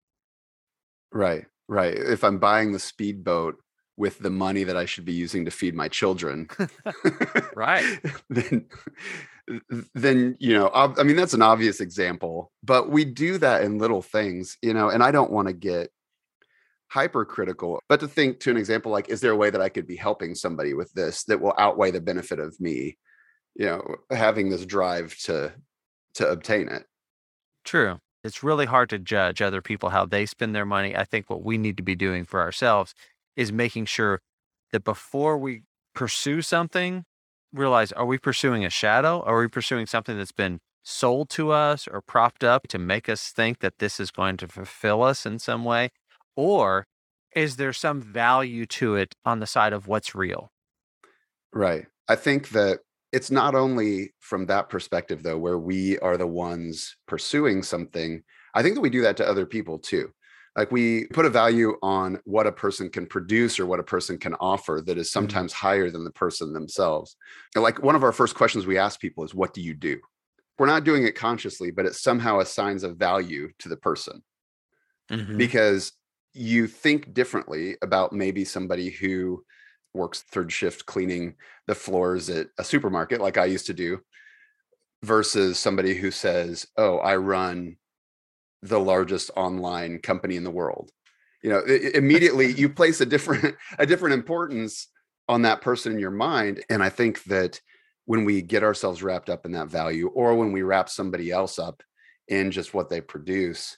Right, 1.12 1.46
right. 1.70 1.94
If 1.94 2.24
I'm 2.24 2.40
buying 2.40 2.74
the 2.74 2.80
speedboat 2.80 3.60
with 3.96 4.20
the 4.20 4.30
money 4.30 4.64
that 4.64 4.76
I 4.76 4.86
should 4.86 5.06
be 5.06 5.14
using 5.14 5.46
to 5.46 5.52
feed 5.52 5.76
my 5.76 5.88
children, 5.88 6.50
right, 7.56 7.86
then 8.30 8.66
then 9.94 10.38
you 10.40 10.54
know 10.54 10.70
i 10.74 11.04
mean 11.04 11.18
that's 11.18 11.34
an 11.34 11.42
obvious 11.42 11.82
example 11.82 12.52
but 12.64 12.90
we 12.90 13.04
do 13.04 13.38
that 13.38 13.62
in 13.62 13.78
little 13.78 14.02
things 14.02 14.58
you 14.62 14.74
know 14.74 14.90
and 14.90 15.04
i 15.04 15.12
don't 15.12 15.32
want 15.32 15.48
to 15.48 15.54
get 15.54 15.90
hypercritical 16.90 17.82
but 17.90 18.00
to 18.00 18.08
think 18.08 18.40
to 18.40 18.50
an 18.50 18.56
example 18.56 18.92
like 18.92 19.10
is 19.10 19.20
there 19.20 19.32
a 19.32 19.36
way 19.36 19.50
that 19.50 19.62
i 19.62 19.68
could 19.68 19.86
be 19.86 19.98
helping 19.98 20.34
somebody 20.34 20.74
with 20.74 20.94
this 20.94 21.26
that 21.26 21.42
will 21.42 21.54
outweigh 21.58 21.92
the 21.92 22.00
benefit 22.00 22.40
of 22.40 22.58
me 22.62 22.98
you 23.56 23.66
know 23.66 23.84
having 24.12 24.50
this 24.50 24.66
drive 24.66 25.18
to 25.18 25.52
to 26.14 26.26
obtain 26.30 26.70
it 26.70 26.86
True. 27.64 28.00
It's 28.24 28.44
really 28.44 28.66
hard 28.66 28.90
to 28.90 29.00
judge 29.00 29.42
other 29.42 29.62
people 29.62 29.90
how 29.90 30.06
they 30.06 30.26
spend 30.26 30.56
their 30.56 30.66
money. 30.66 30.96
I 30.96 31.04
think 31.04 31.30
what 31.30 31.44
we 31.44 31.58
need 31.58 31.78
to 31.78 31.84
be 31.84 31.96
doing 31.96 32.24
for 32.24 32.42
ourselves 32.42 32.94
is 33.36 33.52
making 33.52 33.86
sure 33.86 34.22
that 34.72 34.84
before 34.84 35.38
we 35.38 35.64
pursue 35.94 36.42
something, 36.42 37.06
realize 37.54 37.92
are 37.92 38.06
we 38.06 38.18
pursuing 38.18 38.66
a 38.66 38.70
shadow? 38.70 39.22
Are 39.22 39.40
we 39.40 39.48
pursuing 39.48 39.86
something 39.86 40.18
that's 40.18 40.32
been 40.32 40.60
sold 40.84 41.30
to 41.30 41.52
us 41.52 41.88
or 41.88 42.02
propped 42.02 42.44
up 42.44 42.68
to 42.68 42.78
make 42.78 43.08
us 43.08 43.30
think 43.30 43.60
that 43.60 43.80
this 43.80 44.00
is 44.00 44.12
going 44.12 44.38
to 44.38 44.48
fulfill 44.48 45.04
us 45.04 45.26
in 45.26 45.40
some 45.40 45.64
way? 45.64 45.92
Or 46.36 46.86
is 47.36 47.56
there 47.56 47.74
some 47.74 48.02
value 48.02 48.66
to 48.66 48.96
it 48.96 49.16
on 49.24 49.40
the 49.40 49.48
side 49.48 49.74
of 49.74 49.88
what's 49.88 50.14
real? 50.14 50.52
Right. 51.54 51.86
I 52.08 52.16
think 52.16 52.50
that 52.50 52.80
it's 53.14 53.30
not 53.30 53.54
only 53.54 54.12
from 54.20 54.48
that 54.48 54.70
perspective 54.70 55.24
though 55.24 55.38
where 55.38 55.60
we 55.60 55.98
are 56.00 56.18
the 56.18 56.28
ones 56.28 56.98
pursuing 57.08 57.64
something 57.64 58.24
i 58.56 58.62
think 58.62 58.76
that 58.76 58.82
we 58.82 58.90
do 58.90 59.02
that 59.02 59.16
to 59.16 59.26
other 59.28 59.46
people 59.46 59.78
too 59.80 60.12
like 60.56 60.72
we 60.72 61.06
put 61.08 61.26
a 61.26 61.30
value 61.30 61.76
on 61.82 62.20
what 62.26 62.48
a 62.48 62.52
person 62.52 62.90
can 62.90 63.06
produce 63.06 63.60
or 63.60 63.66
what 63.66 63.80
a 63.80 63.84
person 63.84 64.18
can 64.18 64.36
offer 64.36 64.82
that 64.86 64.98
is 64.98 65.08
mm-hmm. 65.08 65.20
sometimes 65.20 65.54
mm-hmm. 65.54 65.68
higher 65.68 65.90
than 65.90 66.04
the 66.04 66.12
person 66.12 66.54
themselves 66.54 67.16
and 67.56 67.64
like 67.64 67.82
one 67.82 67.96
of 67.96 68.04
our 68.04 68.12
first 68.12 68.36
questions 68.36 68.66
we 68.66 68.78
ask 68.78 69.00
people 69.00 69.24
is 69.24 69.34
what 69.34 69.54
do 69.54 69.62
you 69.62 69.74
do 69.74 70.00
we're 70.60 70.68
not 70.68 70.84
doing 70.84 71.06
it 71.06 71.16
consciously 71.16 71.72
but 71.72 71.86
it 71.86 71.96
somehow 71.96 72.40
assigns 72.40 72.84
a 72.84 72.94
value 72.94 73.50
to 73.60 73.70
the 73.70 73.78
person 73.78 74.22
mm-hmm. 75.12 75.38
because 75.38 75.94
you 76.34 76.68
think 76.68 77.14
differently 77.14 77.78
about 77.82 78.14
maybe 78.14 78.44
somebody 78.44 78.90
who 78.90 79.44
works 79.94 80.24
third 80.32 80.52
shift 80.52 80.86
cleaning 80.86 81.36
the 81.68 81.76
floors 81.76 82.30
at 82.30 82.48
a 82.58 82.64
supermarket 82.64 83.22
like 83.22 83.38
I 83.38 83.46
used 83.46 83.68
to 83.68 83.74
do 83.74 84.00
versus 85.04 85.60
somebody 85.60 85.94
who 85.94 86.10
says, 86.10 86.66
"Oh, 86.78 86.98
I 86.98 87.18
run 87.18 87.76
the 88.64 88.80
largest 88.80 89.32
online 89.36 90.00
company 90.00 90.36
in 90.36 90.44
the 90.44 90.52
world." 90.52 90.92
You 91.42 91.50
know, 91.50 91.60
it, 91.60 91.96
immediately 91.96 92.52
you 92.52 92.70
place 92.70 93.02
a 93.02 93.06
different 93.06 93.56
a 93.80 93.86
different 93.86 94.14
importance 94.14 94.88
on 95.30 95.44
that 95.44 95.62
person 95.62 95.94
in 95.94 96.00
your 96.00 96.12
mind 96.12 96.64
and 96.70 96.84
I 96.84 96.90
think 96.90 97.24
that 97.24 97.62
when 98.06 98.26
we 98.26 98.42
get 98.42 98.64
ourselves 98.64 99.02
wrapped 99.02 99.30
up 99.30 99.46
in 99.46 99.54
that 99.54 99.70
value 99.70 100.08
or 100.10 100.36
when 100.36 100.52
we 100.52 100.62
wrap 100.62 100.90
somebody 100.90 101.32
else 101.32 101.58
up 101.58 101.82
in 102.28 102.52
just 102.52 102.74
what 102.74 102.90
they 102.90 103.02
produce, 103.02 103.78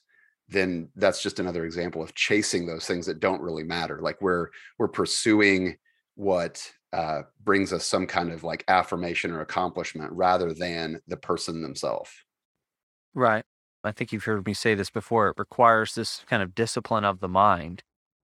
then 0.50 0.90
that's 0.96 1.22
just 1.22 1.40
another 1.40 1.66
example 1.66 2.02
of 2.02 2.16
chasing 2.16 2.66
those 2.66 2.86
things 2.86 3.06
that 3.06 3.20
don't 3.20 3.42
really 3.42 3.64
matter. 3.64 4.00
Like 4.02 4.22
we're 4.22 4.50
we're 4.78 4.88
pursuing 4.88 5.78
what 6.16 6.68
uh, 6.94 7.24
brings 7.44 7.74
us 7.74 7.86
some 7.86 8.08
kind 8.08 8.32
of 8.32 8.44
like 8.44 8.64
affirmation 8.68 9.32
or 9.32 9.42
accomplishment 9.42 10.12
rather 10.14 10.54
than 10.54 11.02
the 11.08 11.18
person 11.18 11.62
themselves. 11.62 12.12
Right. 13.14 13.44
I 13.86 13.92
think 13.92 14.12
you've 14.12 14.26
heard 14.26 14.46
me 14.46 14.54
say 14.54 14.76
this 14.76 14.90
before. 14.90 15.30
It 15.30 15.38
requires 15.38 15.96
this 15.96 16.24
kind 16.28 16.42
of 16.42 16.56
discipline 16.56 17.06
of 17.06 17.20
the 17.20 17.28
mind 17.28 17.84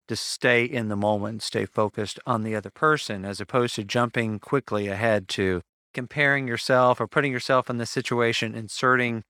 to 0.07 0.15
stay 0.15 0.65
in 0.65 0.89
the 0.89 0.95
moment, 0.95 1.43
stay 1.43 1.65
focused 1.65 2.19
on 2.25 2.43
the 2.43 2.55
other 2.55 2.71
person, 2.71 3.25
as 3.25 3.39
opposed 3.39 3.75
to 3.75 3.83
jumping 3.83 4.39
quickly 4.39 4.87
ahead 4.87 5.27
to 5.29 5.61
comparing 5.93 6.47
yourself 6.47 6.99
or 6.99 7.07
putting 7.07 7.31
yourself 7.31 7.69
in 7.69 7.77
the 7.77 7.85
situation, 7.85 8.55
inserting 8.55 9.23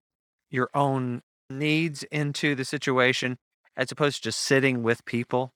your 0.50 0.70
own 0.74 1.22
needs 1.50 2.04
into 2.04 2.56
the 2.56 2.66
situation, 2.66 3.38
as 3.76 3.92
opposed 3.92 4.18
to 4.18 4.24
just 4.24 4.40
sitting 4.40 4.84
with 4.84 5.06
people, 5.06 5.52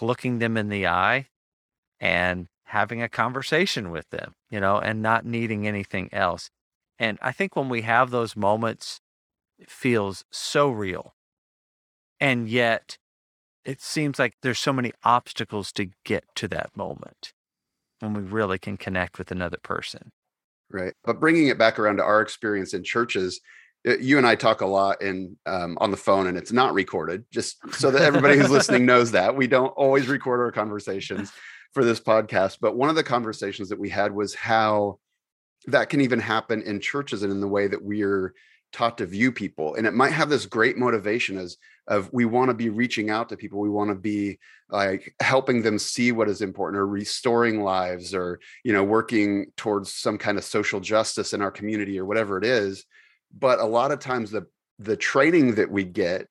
looking 0.00 0.38
them 0.38 0.56
in 0.56 0.68
the 0.68 0.86
eye 0.86 1.26
and 1.98 2.46
having 2.64 3.02
a 3.02 3.08
conversation 3.08 3.90
with 3.90 4.08
them, 4.10 4.34
you 4.48 4.60
know, 4.60 4.78
and 4.78 5.02
not 5.02 5.24
needing 5.24 5.66
anything 5.66 6.08
else. 6.12 6.50
And 6.98 7.18
I 7.20 7.32
think 7.32 7.56
when 7.56 7.68
we 7.68 7.82
have 7.82 8.10
those 8.10 8.36
moments, 8.36 9.00
feels 9.68 10.24
so 10.30 10.70
real. 10.70 11.14
And 12.20 12.48
yet 12.48 12.96
it 13.64 13.80
seems 13.80 14.18
like 14.18 14.34
there's 14.42 14.58
so 14.58 14.72
many 14.72 14.92
obstacles 15.04 15.72
to 15.72 15.90
get 16.04 16.24
to 16.36 16.48
that 16.48 16.76
moment 16.76 17.32
when 18.00 18.14
we 18.14 18.22
really 18.22 18.58
can 18.58 18.76
connect 18.76 19.18
with 19.18 19.30
another 19.30 19.58
person. 19.62 20.12
Right. 20.70 20.94
But 21.04 21.20
bringing 21.20 21.48
it 21.48 21.58
back 21.58 21.78
around 21.78 21.96
to 21.96 22.04
our 22.04 22.20
experience 22.20 22.74
in 22.74 22.84
churches, 22.84 23.40
you 23.84 24.18
and 24.18 24.26
I 24.26 24.34
talk 24.34 24.60
a 24.60 24.66
lot 24.66 25.02
in 25.02 25.36
um, 25.46 25.76
on 25.80 25.90
the 25.90 25.96
phone, 25.96 26.26
and 26.26 26.36
it's 26.36 26.52
not 26.52 26.74
recorded, 26.74 27.24
just 27.32 27.56
so 27.72 27.90
that 27.90 28.02
everybody 28.02 28.36
who's 28.36 28.50
listening 28.50 28.86
knows 28.86 29.12
that 29.12 29.34
we 29.34 29.46
don't 29.46 29.68
always 29.68 30.06
record 30.06 30.40
our 30.40 30.52
conversations 30.52 31.32
for 31.72 31.84
this 31.84 32.00
podcast. 32.00 32.58
But 32.60 32.76
one 32.76 32.90
of 32.90 32.96
the 32.96 33.02
conversations 33.02 33.68
that 33.70 33.78
we 33.78 33.88
had 33.88 34.12
was 34.14 34.34
how 34.34 34.98
that 35.66 35.88
can 35.88 36.00
even 36.00 36.20
happen 36.20 36.62
in 36.62 36.80
churches 36.80 37.22
and 37.22 37.32
in 37.32 37.40
the 37.40 37.48
way 37.48 37.68
that 37.68 37.82
we're 37.82 38.34
taught 38.72 38.98
to 38.98 39.06
view 39.06 39.32
people 39.32 39.74
and 39.74 39.86
it 39.86 39.94
might 39.94 40.12
have 40.12 40.28
this 40.28 40.46
great 40.46 40.76
motivation 40.76 41.36
as 41.36 41.56
of 41.88 42.08
we 42.12 42.24
want 42.24 42.48
to 42.48 42.54
be 42.54 42.68
reaching 42.68 43.10
out 43.10 43.28
to 43.28 43.36
people 43.36 43.58
we 43.58 43.68
want 43.68 43.90
to 43.90 43.96
be 43.96 44.38
like 44.68 45.14
helping 45.20 45.62
them 45.62 45.78
see 45.78 46.12
what 46.12 46.28
is 46.28 46.40
important 46.40 46.78
or 46.78 46.86
restoring 46.86 47.62
lives 47.62 48.14
or 48.14 48.38
you 48.64 48.72
know 48.72 48.84
working 48.84 49.46
towards 49.56 49.92
some 49.92 50.16
kind 50.16 50.38
of 50.38 50.44
social 50.44 50.80
justice 50.80 51.32
in 51.32 51.42
our 51.42 51.50
community 51.50 51.98
or 51.98 52.04
whatever 52.04 52.38
it 52.38 52.44
is 52.44 52.84
but 53.36 53.58
a 53.58 53.64
lot 53.64 53.90
of 53.90 53.98
times 53.98 54.30
the 54.30 54.46
the 54.78 54.96
training 54.96 55.56
that 55.56 55.70
we 55.70 55.84
get 55.84 56.26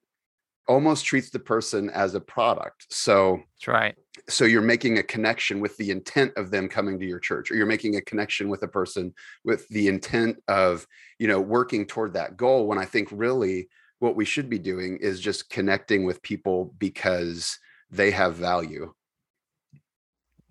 almost 0.69 1.03
treats 1.03 1.31
the 1.31 1.39
person 1.39 1.89
as 1.89 2.13
a 2.13 2.21
product. 2.21 2.85
So 2.89 3.39
that's 3.55 3.67
right. 3.67 3.95
So 4.29 4.45
you're 4.45 4.61
making 4.61 4.99
a 4.99 5.03
connection 5.03 5.59
with 5.59 5.75
the 5.77 5.89
intent 5.89 6.31
of 6.37 6.51
them 6.51 6.69
coming 6.69 6.99
to 6.99 7.05
your 7.05 7.19
church, 7.19 7.49
or 7.49 7.55
you're 7.55 7.65
making 7.65 7.95
a 7.95 8.01
connection 8.01 8.47
with 8.49 8.61
a 8.61 8.67
person 8.67 9.13
with 9.43 9.67
the 9.69 9.87
intent 9.87 10.37
of, 10.47 10.85
you 11.17 11.27
know, 11.27 11.41
working 11.41 11.87
toward 11.87 12.13
that 12.13 12.37
goal. 12.37 12.67
When 12.67 12.77
I 12.77 12.85
think 12.85 13.09
really 13.11 13.67
what 13.97 14.15
we 14.15 14.25
should 14.25 14.47
be 14.49 14.59
doing 14.59 14.97
is 15.01 15.19
just 15.19 15.49
connecting 15.49 16.05
with 16.05 16.21
people 16.21 16.73
because 16.77 17.57
they 17.89 18.11
have 18.11 18.35
value. 18.35 18.93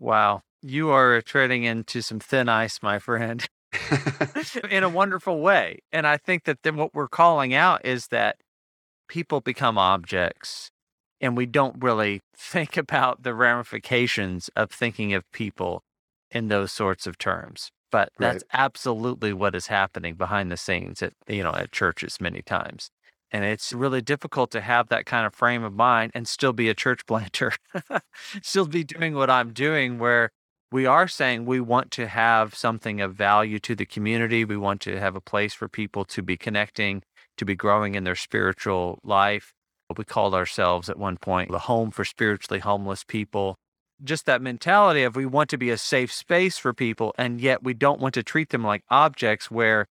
Wow. 0.01 0.43
You 0.61 0.91
are 0.91 1.23
treading 1.23 1.63
into 1.63 2.03
some 2.03 2.19
thin 2.19 2.49
ice, 2.49 2.81
my 2.83 2.99
friend. 2.99 3.49
in 4.71 4.83
a 4.83 4.89
wonderful 4.89 5.41
way. 5.41 5.79
And 5.93 6.07
I 6.07 6.17
think 6.17 6.45
that 6.45 6.63
then 6.63 6.77
what 6.77 6.93
we're 6.93 7.09
calling 7.09 7.55
out 7.55 7.85
is 7.85 8.09
that 8.09 8.37
people 9.09 9.41
become 9.41 9.79
objects 9.79 10.71
and 11.21 11.37
we 11.37 11.47
don't 11.47 11.83
really 11.83 12.21
think 12.37 12.77
about 12.77 13.23
the 13.23 13.35
ramifications 13.35 14.49
of 14.57 14.71
thinking 14.71 15.15
of 15.15 15.31
people 15.33 15.83
in 16.31 16.49
those 16.49 16.73
sorts 16.73 17.07
of 17.07 17.19
terms. 17.19 17.71
But 17.91 18.11
that's 18.21 18.43
Right. 18.43 18.43
absolutely 18.53 19.33
what 19.33 19.55
is 19.55 19.69
happening 19.69 20.15
behind 20.17 20.53
the 20.53 20.59
scenes 20.59 21.03
at 21.03 21.15
you 21.27 21.43
know 21.43 21.53
at 21.53 21.73
churches 21.73 22.21
many 22.21 22.43
times. 22.43 22.91
And 23.31 23.45
it's 23.45 23.73
really 23.73 24.01
difficult 24.01 24.51
to 24.53 24.61
have 24.63 24.89
that 24.89 25.05
kind 25.07 25.27
of 25.27 25.35
frame 25.35 25.63
of 25.63 25.75
mind 25.75 26.13
and 26.15 26.27
still 26.27 26.53
be 26.55 26.69
a 26.71 26.75
church 26.75 27.05
planter, 27.07 27.53
still 28.43 28.67
be 28.67 28.85
doing 28.85 29.15
what 29.15 29.29
I'm 29.31 29.53
doing, 29.53 29.99
where 29.99 30.31
we 30.73 30.87
are 30.87 31.09
saying 31.09 31.45
we 31.45 31.61
want 31.61 31.91
to 31.93 32.09
have 32.09 32.55
something 32.55 33.01
of 33.01 33.15
value 33.15 33.59
to 33.61 33.75
the 33.75 33.87
community. 33.87 34.45
We 34.45 34.57
want 34.57 34.81
to 34.83 34.99
have 34.99 35.15
a 35.17 35.21
place 35.21 35.55
for 35.55 35.69
people 35.69 36.05
to 36.07 36.23
be 36.23 36.37
connecting, 36.37 37.03
to 37.39 37.45
be 37.45 37.55
growing 37.55 37.95
in 37.95 38.05
their 38.05 38.17
spiritual 38.17 38.99
life. 39.03 39.53
What 39.87 39.99
we 39.99 40.05
called 40.05 40.35
ourselves 40.35 40.91
at 40.91 40.99
one 40.99 41.17
point 41.17 41.51
the 41.51 41.61
home 41.61 41.91
for 41.91 42.05
spiritually 42.05 42.61
homeless 42.61 43.05
people. 43.05 43.57
Just 44.05 44.27
that 44.27 44.43
mentality 44.43 45.03
of 45.03 45.17
we 45.17 45.27
want 45.27 45.51
to 45.51 45.59
be 45.59 45.71
a 45.71 45.79
safe 45.79 46.13
space 46.13 46.59
for 46.59 46.73
people, 46.73 47.15
and 47.19 47.41
yet 47.41 47.65
we 47.65 47.75
don't 47.75 48.01
want 48.01 48.15
to 48.15 48.23
treat 48.23 48.51
them 48.51 48.63
like 48.63 48.85
objects 48.91 49.51
where 49.51 49.87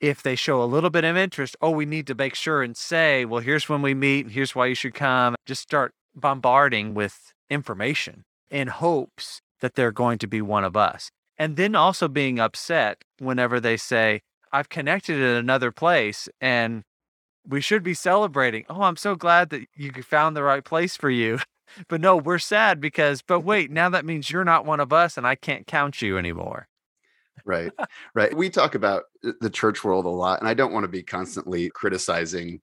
if 0.00 0.22
they 0.22 0.36
show 0.36 0.62
a 0.62 0.64
little 0.64 0.90
bit 0.90 1.04
of 1.04 1.16
interest, 1.16 1.56
oh, 1.60 1.70
we 1.70 1.84
need 1.84 2.06
to 2.06 2.14
make 2.14 2.34
sure 2.34 2.62
and 2.62 2.76
say, 2.76 3.24
well, 3.24 3.40
here's 3.40 3.68
when 3.68 3.82
we 3.82 3.94
meet, 3.94 4.26
and 4.26 4.34
here's 4.34 4.54
why 4.54 4.66
you 4.66 4.74
should 4.74 4.94
come. 4.94 5.34
Just 5.44 5.62
start 5.62 5.92
bombarding 6.14 6.94
with 6.94 7.32
information 7.50 8.24
in 8.50 8.68
hopes 8.68 9.40
that 9.60 9.74
they're 9.74 9.92
going 9.92 10.18
to 10.18 10.26
be 10.26 10.40
one 10.40 10.64
of 10.64 10.76
us. 10.76 11.10
And 11.36 11.56
then 11.56 11.74
also 11.74 12.08
being 12.08 12.38
upset 12.38 13.02
whenever 13.18 13.60
they 13.60 13.76
say, 13.76 14.20
I've 14.52 14.68
connected 14.68 15.20
at 15.20 15.38
another 15.38 15.72
place 15.72 16.28
and 16.40 16.82
we 17.46 17.60
should 17.60 17.82
be 17.82 17.94
celebrating. 17.94 18.64
Oh, 18.68 18.82
I'm 18.82 18.96
so 18.96 19.14
glad 19.14 19.50
that 19.50 19.66
you 19.74 19.92
found 20.02 20.36
the 20.36 20.42
right 20.42 20.64
place 20.64 20.96
for 20.96 21.10
you. 21.10 21.38
But 21.86 22.00
no, 22.00 22.16
we're 22.16 22.38
sad 22.38 22.80
because, 22.80 23.20
but 23.20 23.40
wait, 23.40 23.70
now 23.70 23.90
that 23.90 24.06
means 24.06 24.30
you're 24.30 24.42
not 24.42 24.64
one 24.64 24.80
of 24.80 24.90
us 24.90 25.18
and 25.18 25.26
I 25.26 25.34
can't 25.34 25.66
count 25.66 26.00
you 26.00 26.16
anymore. 26.16 26.66
right 27.44 27.72
right 28.14 28.36
we 28.36 28.50
talk 28.50 28.74
about 28.74 29.04
uh, 29.24 29.32
the 29.40 29.50
church 29.50 29.84
world 29.84 30.04
a 30.04 30.08
lot 30.08 30.40
and 30.40 30.48
i 30.48 30.54
don't 30.54 30.72
want 30.72 30.84
to 30.84 30.88
be 30.88 31.02
constantly 31.02 31.70
criticizing 31.70 32.60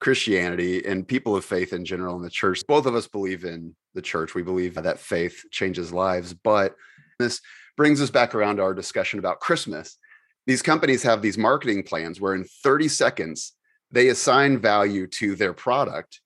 christianity 0.00 0.84
and 0.84 1.06
people 1.06 1.36
of 1.36 1.44
faith 1.44 1.72
in 1.72 1.84
general 1.84 2.16
in 2.16 2.22
the 2.22 2.30
church 2.30 2.62
both 2.66 2.86
of 2.86 2.94
us 2.94 3.06
believe 3.06 3.44
in 3.44 3.74
the 3.94 4.02
church 4.02 4.34
we 4.34 4.42
believe 4.42 4.74
that 4.74 4.98
faith 4.98 5.42
changes 5.50 5.92
lives 5.92 6.34
but 6.34 6.74
this 7.18 7.40
brings 7.76 8.00
us 8.00 8.10
back 8.10 8.34
around 8.34 8.56
to 8.56 8.62
our 8.62 8.74
discussion 8.74 9.18
about 9.18 9.40
christmas 9.40 9.98
these 10.46 10.62
companies 10.62 11.02
have 11.02 11.22
these 11.22 11.38
marketing 11.38 11.82
plans 11.82 12.20
where 12.20 12.34
in 12.34 12.44
30 12.44 12.88
seconds 12.88 13.52
they 13.90 14.08
assign 14.08 14.58
value 14.58 15.06
to 15.06 15.36
their 15.36 15.52
product 15.52 16.20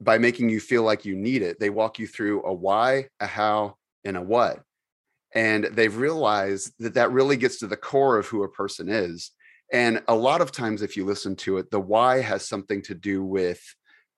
by 0.00 0.16
making 0.16 0.48
you 0.48 0.60
feel 0.60 0.82
like 0.82 1.04
you 1.04 1.14
need 1.14 1.42
it. 1.42 1.60
They 1.60 1.70
walk 1.70 1.98
you 1.98 2.06
through 2.06 2.44
a 2.44 2.52
why 2.52 3.08
a 3.18 3.26
how 3.26 3.76
and 4.04 4.16
a 4.16 4.22
what. 4.22 4.62
And 5.34 5.64
they've 5.64 5.96
realized 5.96 6.72
that 6.78 6.94
that 6.94 7.12
really 7.12 7.36
gets 7.36 7.58
to 7.58 7.66
the 7.66 7.76
core 7.76 8.18
of 8.18 8.26
who 8.26 8.42
a 8.42 8.48
person 8.48 8.88
is. 8.88 9.30
And 9.72 10.02
a 10.08 10.14
lot 10.14 10.40
of 10.40 10.50
times 10.50 10.82
if 10.82 10.96
you 10.96 11.04
listen 11.04 11.36
to 11.36 11.58
it 11.58 11.70
the 11.70 11.80
why 11.80 12.20
has 12.22 12.48
something 12.48 12.82
to 12.82 12.94
do 12.94 13.22
with 13.22 13.60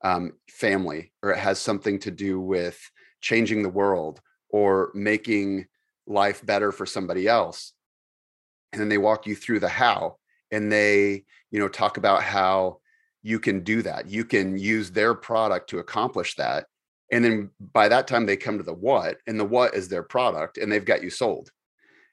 um, 0.05 0.33
family 0.49 1.13
or 1.23 1.33
it 1.33 1.39
has 1.39 1.59
something 1.59 1.99
to 2.01 2.11
do 2.11 2.41
with 2.41 2.79
changing 3.21 3.63
the 3.63 3.69
world 3.69 4.21
or 4.49 4.91
making 4.95 5.67
life 6.07 6.45
better 6.45 6.73
for 6.73 6.87
somebody 6.87 7.29
else 7.29 7.73
and 8.73 8.81
then 8.81 8.89
they 8.89 8.99
walk 8.99 9.27
you 9.27 9.35
through 9.35 9.61
the 9.61 9.69
how 9.69 10.17
and 10.51 10.71
they 10.71 11.25
you 11.51 11.59
know 11.59 11.69
talk 11.69 11.97
about 11.97 12.23
how 12.23 12.79
you 13.23 13.39
can 13.39 13.61
do 13.61 13.83
that 13.83 14.09
you 14.09 14.25
can 14.25 14.59
use 14.59 14.91
their 14.91 15.15
product 15.15 15.71
to 15.71 15.79
accomplish 15.79 16.35
that 16.37 16.67
and 17.11 17.25
then 17.25 17.51
by 17.73 17.89
that 17.89 18.07
time 18.09 18.27
they 18.27 18.37
come 18.37 18.59
to 18.59 18.65
the 18.65 18.75
what 18.75 19.19
and 19.27 19.39
the 19.39 19.45
what 19.45 19.75
is 19.75 19.89
their 19.89 20.03
product 20.03 20.59
and 20.59 20.71
they've 20.71 20.85
got 20.85 21.03
you 21.03 21.11
sold 21.11 21.51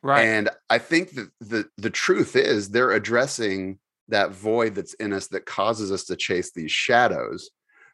Right. 0.01 0.23
and 0.23 0.49
i 0.69 0.77
think 0.77 1.11
that 1.11 1.29
the 1.41 1.65
the 1.77 1.89
truth 1.89 2.37
is 2.37 2.69
they're 2.69 2.91
addressing 2.91 3.79
that 4.07 4.31
void 4.31 4.75
that's 4.75 4.93
in 4.93 5.11
us 5.11 5.27
that 5.27 5.45
causes 5.45 5.91
us 5.91 6.05
to 6.05 6.15
chase 6.15 6.51
these 6.51 6.71
shadows 6.71 7.49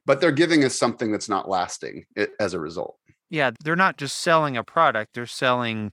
but 0.05 0.21
they're 0.21 0.31
giving 0.31 0.63
us 0.63 0.75
something 0.75 1.11
that's 1.11 1.29
not 1.29 1.49
lasting 1.49 2.05
eh, 2.15 2.27
as 2.39 2.53
a 2.53 2.59
result 2.59 2.99
yeah, 3.29 3.51
they're 3.63 3.75
not 3.75 3.97
just 3.97 4.17
selling 4.19 4.55
a 4.55 4.63
product, 4.63 5.13
they're 5.15 5.25
selling 5.25 5.91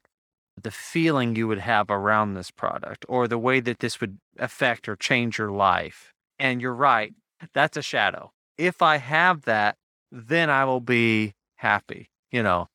the 0.62 0.70
feeling 0.70 1.36
you 1.36 1.48
would 1.48 1.58
have 1.58 1.90
around 1.90 2.34
this 2.34 2.50
product 2.50 3.04
or 3.08 3.28
the 3.28 3.38
way 3.38 3.60
that 3.60 3.80
this 3.80 4.00
would 4.00 4.18
affect 4.38 4.88
or 4.88 4.96
change 4.96 5.38
your 5.38 5.50
life. 5.50 6.12
And 6.38 6.60
you're 6.60 6.74
right, 6.74 7.14
that's 7.52 7.76
a 7.76 7.82
shadow. 7.82 8.32
If 8.58 8.82
I 8.82 8.96
have 8.98 9.42
that, 9.42 9.76
then 10.10 10.50
I 10.50 10.64
will 10.64 10.80
be 10.80 11.34
happy, 11.56 12.10
you 12.30 12.42
know. 12.42 12.68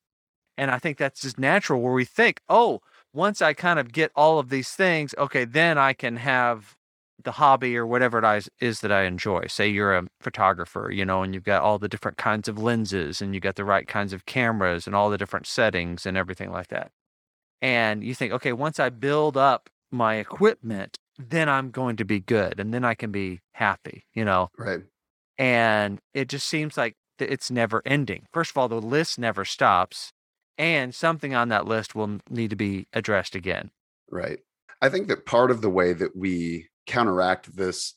And 0.56 0.70
I 0.70 0.78
think 0.78 0.98
that's 0.98 1.20
just 1.20 1.38
natural 1.38 1.80
where 1.80 1.92
we 1.92 2.04
think, 2.04 2.40
oh, 2.48 2.80
once 3.12 3.40
I 3.40 3.52
kind 3.52 3.78
of 3.78 3.92
get 3.92 4.10
all 4.16 4.38
of 4.38 4.48
these 4.48 4.70
things, 4.70 5.14
okay, 5.16 5.44
then 5.44 5.78
I 5.78 5.92
can 5.92 6.16
have 6.16 6.76
the 7.22 7.32
hobby 7.32 7.76
or 7.76 7.86
whatever 7.86 8.18
it 8.18 8.48
is, 8.60 8.80
that 8.80 8.92
I 8.92 9.02
enjoy. 9.02 9.46
Say 9.48 9.68
you're 9.68 9.96
a 9.96 10.06
photographer, 10.20 10.90
you 10.92 11.04
know, 11.04 11.22
and 11.22 11.34
you've 11.34 11.44
got 11.44 11.62
all 11.62 11.78
the 11.78 11.88
different 11.88 12.16
kinds 12.16 12.48
of 12.48 12.58
lenses 12.58 13.20
and 13.20 13.34
you 13.34 13.40
got 13.40 13.56
the 13.56 13.64
right 13.64 13.88
kinds 13.88 14.12
of 14.12 14.26
cameras 14.26 14.86
and 14.86 14.94
all 14.94 15.10
the 15.10 15.18
different 15.18 15.46
settings 15.46 16.06
and 16.06 16.16
everything 16.16 16.52
like 16.52 16.68
that. 16.68 16.92
And 17.60 18.04
you 18.04 18.14
think, 18.14 18.32
okay, 18.32 18.52
once 18.52 18.78
I 18.78 18.88
build 18.88 19.36
up 19.36 19.68
my 19.90 20.16
equipment, 20.16 20.98
then 21.18 21.48
I'm 21.48 21.70
going 21.70 21.96
to 21.96 22.04
be 22.04 22.20
good 22.20 22.60
and 22.60 22.72
then 22.72 22.84
I 22.84 22.94
can 22.94 23.10
be 23.10 23.40
happy, 23.52 24.04
you 24.14 24.24
know. 24.24 24.50
right 24.56 24.80
And 25.36 25.98
it 26.14 26.28
just 26.28 26.46
seems 26.46 26.76
like 26.76 26.94
it's 27.18 27.50
never 27.50 27.82
ending. 27.84 28.26
First 28.32 28.52
of 28.52 28.58
all, 28.58 28.68
the 28.68 28.80
list 28.80 29.18
never 29.18 29.44
stops, 29.44 30.12
and 30.56 30.94
something 30.94 31.34
on 31.34 31.48
that 31.48 31.66
list 31.66 31.94
will 31.94 32.20
need 32.30 32.50
to 32.50 32.56
be 32.56 32.86
addressed 32.92 33.34
again. 33.34 33.70
Right. 34.10 34.38
I 34.80 34.88
think 34.88 35.08
that 35.08 35.26
part 35.26 35.50
of 35.50 35.60
the 35.60 35.70
way 35.70 35.92
that 35.92 36.16
we 36.16 36.68
counteract 36.86 37.56
this 37.56 37.94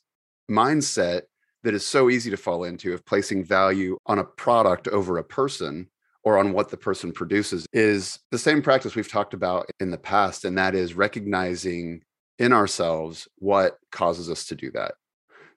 mindset 0.49 1.21
that 1.63 1.73
is 1.75 1.85
so 1.85 2.09
easy 2.09 2.31
to 2.31 2.37
fall 2.37 2.63
into 2.63 2.93
of 2.93 3.05
placing 3.05 3.43
value 3.43 3.97
on 4.07 4.17
a 4.17 4.23
product 4.23 4.87
over 4.87 5.17
a 5.17 5.23
person 5.23 5.87
or 6.23 6.37
on 6.37 6.53
what 6.53 6.69
the 6.69 6.77
person 6.77 7.11
produces 7.11 7.65
is 7.73 8.19
the 8.29 8.37
same 8.37 8.61
practice 8.61 8.95
we've 8.95 9.11
talked 9.11 9.33
about 9.33 9.69
in 9.79 9.89
the 9.89 9.97
past. 9.97 10.45
And 10.45 10.57
that 10.57 10.75
is 10.75 10.93
recognizing 10.93 12.01
in 12.37 12.53
ourselves 12.53 13.27
what 13.37 13.77
causes 13.91 14.29
us 14.29 14.45
to 14.47 14.55
do 14.55 14.71
that. 14.71 14.93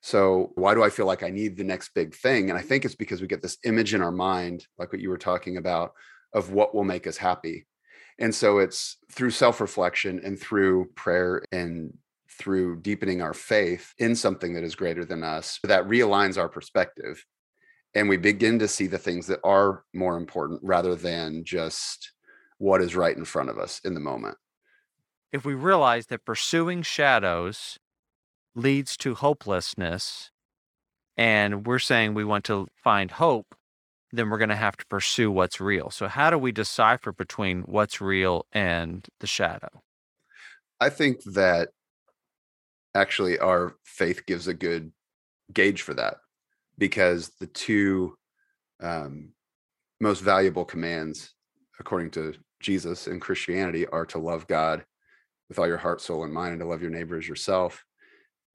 So, 0.01 0.53
why 0.55 0.75
do 0.75 0.83
I 0.83 0.91
feel 0.91 1.07
like 1.07 1.23
I 1.23 1.31
need 1.31 1.57
the 1.57 1.65
next 1.65 1.95
big 1.95 2.15
thing? 2.15 2.51
And 2.51 2.59
I 2.59 2.63
think 2.63 2.85
it's 2.85 2.95
because 2.95 3.23
we 3.23 3.27
get 3.27 3.41
this 3.41 3.57
image 3.65 3.95
in 3.95 4.03
our 4.03 4.13
mind, 4.13 4.67
like 4.79 4.93
what 4.93 5.01
you 5.01 5.09
were 5.09 5.17
talking 5.17 5.57
about, 5.57 5.93
of 6.35 6.53
what 6.53 6.75
will 6.75 6.85
make 6.85 7.07
us 7.07 7.17
happy. 7.17 7.67
And 8.19 8.35
so 8.35 8.59
it's 8.59 8.99
through 9.11 9.31
self 9.31 9.63
reflection 9.63 10.21
and 10.23 10.39
through 10.39 10.91
prayer 10.95 11.43
and 11.53 11.97
through 12.31 12.81
deepening 12.81 13.23
our 13.23 13.33
faith 13.33 13.95
in 13.99 14.15
something 14.15 14.55
that 14.55 14.65
is 14.65 14.75
greater 14.75 15.05
than 15.05 15.23
us 15.23 15.59
that 15.65 15.89
realigns 15.89 16.37
our 16.37 16.49
perspective. 16.49 17.25
And 17.95 18.09
we 18.09 18.17
begin 18.17 18.59
to 18.59 18.69
see 18.69 18.87
the 18.87 18.99
things 18.99 19.27
that 19.29 19.41
are 19.45 19.85
more 19.95 20.17
important 20.17 20.61
rather 20.63 20.97
than 20.97 21.45
just 21.45 22.13
what 22.59 22.81
is 22.81 22.97
right 22.97 23.17
in 23.17 23.25
front 23.25 23.51
of 23.51 23.59
us 23.59 23.81
in 23.85 23.95
the 23.95 24.01
moment. 24.01 24.37
If 25.33 25.45
we 25.45 25.55
realize 25.55 26.07
that 26.07 26.25
pursuing 26.25 26.83
shadows 26.83 27.79
leads 28.55 28.97
to 28.99 29.15
hopelessness, 29.15 30.31
and 31.17 31.67
we're 31.67 31.79
saying 31.79 32.15
we 32.15 32.25
want 32.25 32.45
to 32.45 32.69
find 32.83 33.13
hope, 33.13 33.55
then 34.13 34.31
we're 34.31 34.39
going 34.39 34.49
to 34.49 34.57
have 34.57 34.77
to 34.77 34.87
pursue 34.87 35.31
what's 35.31 35.61
real. 35.61 35.91
So, 35.91 36.07
how 36.09 36.31
do 36.31 36.39
we 36.39 36.53
decipher 36.53 37.13
between 37.13 37.63
what's 37.63 38.01
real 38.01 38.47
and 38.53 39.07
the 39.21 39.27
shadow? 39.27 39.83
I 40.81 40.91
think 40.91 41.23
that 41.25 41.71
actually 42.95 43.39
our 43.39 43.75
faith 43.85 44.27
gives 44.27 44.47
a 44.47 44.55
good 44.55 44.93
gauge 45.53 45.83
for 45.83 45.95
that 45.95 46.17
because 46.79 47.31
the 47.41 47.47
two 47.47 48.17
um, 48.83 49.33
most 50.01 50.21
valuable 50.21 50.65
commands, 50.65 51.33
according 51.79 52.11
to 52.13 52.35
Jesus 52.61 53.07
and 53.07 53.21
Christianity, 53.21 53.87
are 53.87 54.07
to 54.07 54.19
love 54.19 54.47
God 54.47 54.85
with 55.49 55.59
all 55.59 55.67
your 55.67 55.79
heart, 55.79 56.01
soul, 56.01 56.25
and 56.25 56.33
mind, 56.33 56.53
and 56.53 56.61
to 56.61 56.67
love 56.67 56.83
your 56.83 56.91
neighbor 56.91 57.19
as 57.19 57.29
yourself. 57.29 57.85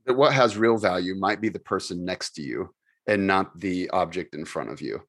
That 0.06 0.16
what 0.16 0.34
has 0.34 0.58
real 0.58 0.78
value 0.78 1.16
might 1.16 1.42
be 1.42 1.50
the 1.50 1.60
person 1.60 2.04
next 2.04 2.32
to 2.32 2.42
you 2.42 2.74
and 3.08 3.28
not 3.28 3.60
the 3.60 3.90
object 3.92 4.36
in 4.36 4.46
front 4.46 4.72
of 4.72 4.82
you. 4.82 5.02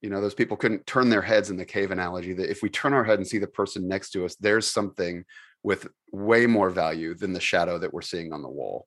You 0.00 0.10
know, 0.10 0.20
those 0.20 0.34
people 0.34 0.56
couldn't 0.56 0.86
turn 0.86 1.08
their 1.08 1.22
heads 1.22 1.50
in 1.50 1.56
the 1.56 1.64
cave 1.64 1.90
analogy 1.90 2.32
that 2.34 2.50
if 2.50 2.62
we 2.62 2.68
turn 2.68 2.92
our 2.92 3.04
head 3.04 3.18
and 3.18 3.26
see 3.26 3.38
the 3.38 3.48
person 3.48 3.88
next 3.88 4.10
to 4.10 4.24
us, 4.24 4.36
there's 4.36 4.70
something 4.70 5.24
with 5.62 5.88
way 6.12 6.46
more 6.46 6.70
value 6.70 7.14
than 7.14 7.32
the 7.32 7.40
shadow 7.40 7.78
that 7.78 7.92
we're 7.92 8.00
seeing 8.00 8.32
on 8.32 8.42
the 8.42 8.48
wall. 8.48 8.86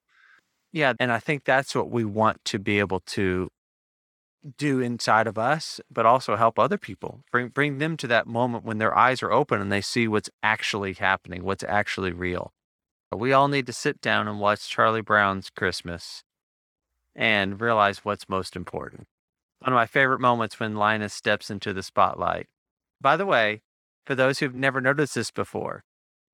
Yeah. 0.72 0.94
And 0.98 1.12
I 1.12 1.18
think 1.18 1.44
that's 1.44 1.74
what 1.74 1.90
we 1.90 2.04
want 2.04 2.42
to 2.46 2.58
be 2.58 2.78
able 2.78 3.00
to 3.00 3.50
do 4.56 4.80
inside 4.80 5.26
of 5.26 5.38
us, 5.38 5.80
but 5.90 6.06
also 6.06 6.36
help 6.36 6.58
other 6.58 6.78
people. 6.78 7.20
Bring 7.30 7.48
bring 7.48 7.78
them 7.78 7.96
to 7.98 8.06
that 8.08 8.26
moment 8.26 8.64
when 8.64 8.78
their 8.78 8.96
eyes 8.96 9.22
are 9.22 9.32
open 9.32 9.60
and 9.60 9.70
they 9.70 9.80
see 9.80 10.08
what's 10.08 10.30
actually 10.42 10.94
happening, 10.94 11.44
what's 11.44 11.64
actually 11.64 12.12
real. 12.12 12.52
We 13.14 13.32
all 13.32 13.48
need 13.48 13.66
to 13.66 13.72
sit 13.72 14.00
down 14.00 14.26
and 14.26 14.40
watch 14.40 14.68
Charlie 14.68 15.02
Brown's 15.02 15.50
Christmas 15.50 16.24
and 17.14 17.60
realize 17.60 18.04
what's 18.04 18.28
most 18.28 18.56
important. 18.56 19.06
One 19.60 19.72
of 19.72 19.76
my 19.76 19.86
favorite 19.86 20.20
moments 20.20 20.58
when 20.58 20.74
Linus 20.74 21.12
steps 21.12 21.50
into 21.50 21.72
the 21.72 21.82
spotlight. 21.82 22.46
By 23.00 23.16
the 23.16 23.26
way, 23.26 23.62
for 24.06 24.14
those 24.14 24.38
who've 24.38 24.54
never 24.54 24.80
noticed 24.80 25.14
this 25.14 25.30
before, 25.30 25.84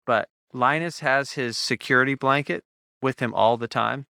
but 0.06 0.28
Linus 0.52 1.00
has 1.00 1.32
his 1.32 1.58
security 1.58 2.14
blanket 2.14 2.64
with 3.02 3.20
him 3.20 3.34
all 3.34 3.56
the 3.56 3.68
time. 3.68 4.06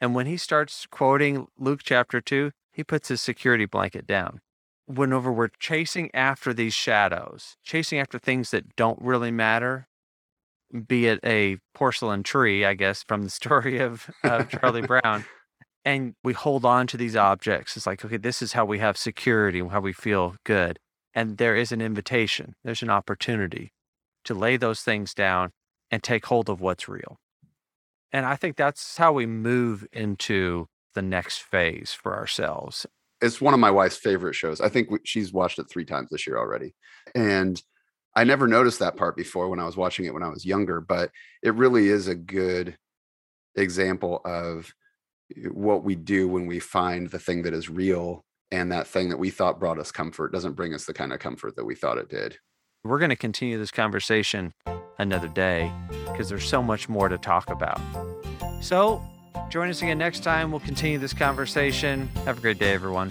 And 0.00 0.14
when 0.14 0.26
he 0.26 0.36
starts 0.36 0.86
quoting 0.90 1.48
Luke 1.58 1.80
chapter 1.82 2.20
2, 2.20 2.52
he 2.76 2.84
puts 2.84 3.08
his 3.08 3.22
security 3.22 3.64
blanket 3.64 4.06
down. 4.06 4.38
Whenever 4.84 5.32
we're 5.32 5.48
chasing 5.58 6.10
after 6.12 6.52
these 6.52 6.74
shadows, 6.74 7.56
chasing 7.64 7.98
after 7.98 8.18
things 8.18 8.50
that 8.50 8.76
don't 8.76 9.00
really 9.00 9.30
matter, 9.30 9.88
be 10.86 11.06
it 11.06 11.18
a 11.24 11.56
porcelain 11.74 12.22
tree, 12.22 12.66
I 12.66 12.74
guess, 12.74 13.02
from 13.02 13.22
the 13.22 13.30
story 13.40 13.78
of, 13.78 14.10
of 14.22 14.50
Charlie 14.50 14.82
Brown, 14.86 15.24
and 15.86 16.14
we 16.22 16.34
hold 16.34 16.66
on 16.66 16.86
to 16.88 16.98
these 16.98 17.16
objects. 17.16 17.78
It's 17.78 17.86
like, 17.86 18.04
okay, 18.04 18.18
this 18.18 18.42
is 18.42 18.52
how 18.52 18.66
we 18.66 18.78
have 18.78 18.98
security, 18.98 19.58
and 19.58 19.70
how 19.70 19.80
we 19.80 19.94
feel 19.94 20.36
good. 20.44 20.78
And 21.14 21.38
there 21.38 21.56
is 21.56 21.72
an 21.72 21.80
invitation, 21.80 22.56
there's 22.62 22.82
an 22.82 22.90
opportunity 22.90 23.72
to 24.24 24.34
lay 24.34 24.58
those 24.58 24.82
things 24.82 25.14
down 25.14 25.52
and 25.90 26.02
take 26.02 26.26
hold 26.26 26.50
of 26.50 26.60
what's 26.60 26.90
real. 26.90 27.16
And 28.12 28.26
I 28.26 28.36
think 28.36 28.56
that's 28.56 28.98
how 28.98 29.14
we 29.14 29.24
move 29.24 29.86
into 29.94 30.66
the 30.96 31.02
next 31.02 31.42
phase 31.42 31.92
for 31.92 32.16
ourselves. 32.16 32.86
It's 33.20 33.40
one 33.40 33.54
of 33.54 33.60
my 33.60 33.70
wife's 33.70 33.96
favorite 33.96 34.34
shows. 34.34 34.60
I 34.60 34.68
think 34.68 34.88
she's 35.04 35.32
watched 35.32 35.58
it 35.60 35.70
three 35.70 35.84
times 35.84 36.08
this 36.10 36.26
year 36.26 36.38
already. 36.38 36.74
And 37.14 37.62
I 38.16 38.24
never 38.24 38.48
noticed 38.48 38.78
that 38.80 38.96
part 38.96 39.14
before 39.14 39.48
when 39.48 39.60
I 39.60 39.66
was 39.66 39.76
watching 39.76 40.06
it 40.06 40.14
when 40.14 40.22
I 40.22 40.28
was 40.28 40.44
younger, 40.44 40.80
but 40.80 41.10
it 41.42 41.54
really 41.54 41.88
is 41.88 42.08
a 42.08 42.14
good 42.14 42.76
example 43.54 44.22
of 44.24 44.72
eh, 45.36 45.48
what 45.48 45.84
we 45.84 45.94
do 45.94 46.26
when 46.26 46.46
we 46.46 46.58
find 46.58 47.10
the 47.10 47.18
thing 47.18 47.42
that 47.42 47.54
is 47.54 47.68
real 47.68 48.24
and 48.50 48.72
that 48.72 48.86
thing 48.86 49.10
that 49.10 49.18
we 49.18 49.30
thought 49.30 49.60
brought 49.60 49.78
us 49.78 49.92
comfort 49.92 50.32
doesn't 50.32 50.54
bring 50.54 50.72
us 50.72 50.86
the 50.86 50.94
kind 50.94 51.12
of 51.12 51.18
comfort 51.18 51.56
that 51.56 51.64
we 51.64 51.74
thought 51.74 51.98
it 51.98 52.08
did. 52.08 52.38
We're 52.84 52.98
going 52.98 53.10
to 53.10 53.16
continue 53.16 53.58
this 53.58 53.70
conversation 53.70 54.54
another 54.98 55.28
day 55.28 55.70
because 56.06 56.30
there's 56.30 56.48
so 56.48 56.62
much 56.62 56.88
more 56.88 57.08
to 57.08 57.18
talk 57.18 57.50
about. 57.50 57.80
So, 58.62 59.02
join 59.48 59.68
us 59.68 59.82
again 59.82 59.98
next 59.98 60.22
time. 60.22 60.50
We'll 60.50 60.60
continue 60.60 60.98
this 60.98 61.12
conversation. 61.12 62.08
Have 62.24 62.38
a 62.38 62.40
great 62.40 62.58
day, 62.58 62.72
everyone. 62.72 63.10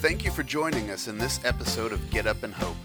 Thank 0.00 0.24
you 0.24 0.30
for 0.30 0.42
joining 0.42 0.90
us 0.90 1.08
in 1.08 1.18
this 1.18 1.40
episode 1.44 1.92
of 1.92 2.10
Get 2.10 2.26
Up 2.26 2.42
and 2.42 2.54
Hope. 2.54 2.76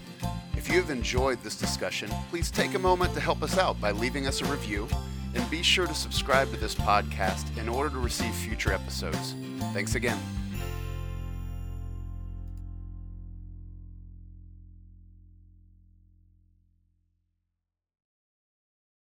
If 0.56 0.68
you 0.68 0.80
have 0.80 0.90
enjoyed 0.90 1.42
this 1.42 1.56
discussion, 1.56 2.10
please 2.30 2.50
take 2.50 2.74
a 2.74 2.78
moment 2.78 3.14
to 3.14 3.20
help 3.20 3.42
us 3.42 3.58
out 3.58 3.80
by 3.80 3.90
leaving 3.90 4.26
us 4.26 4.40
a 4.40 4.46
review 4.46 4.88
and 5.34 5.50
be 5.50 5.62
sure 5.62 5.86
to 5.86 5.94
subscribe 5.94 6.50
to 6.50 6.56
this 6.56 6.74
podcast 6.74 7.56
in 7.58 7.68
order 7.68 7.90
to 7.90 7.98
receive 7.98 8.34
future 8.34 8.72
episodes. 8.72 9.34
Thanks 9.72 9.94
again. 9.94 10.18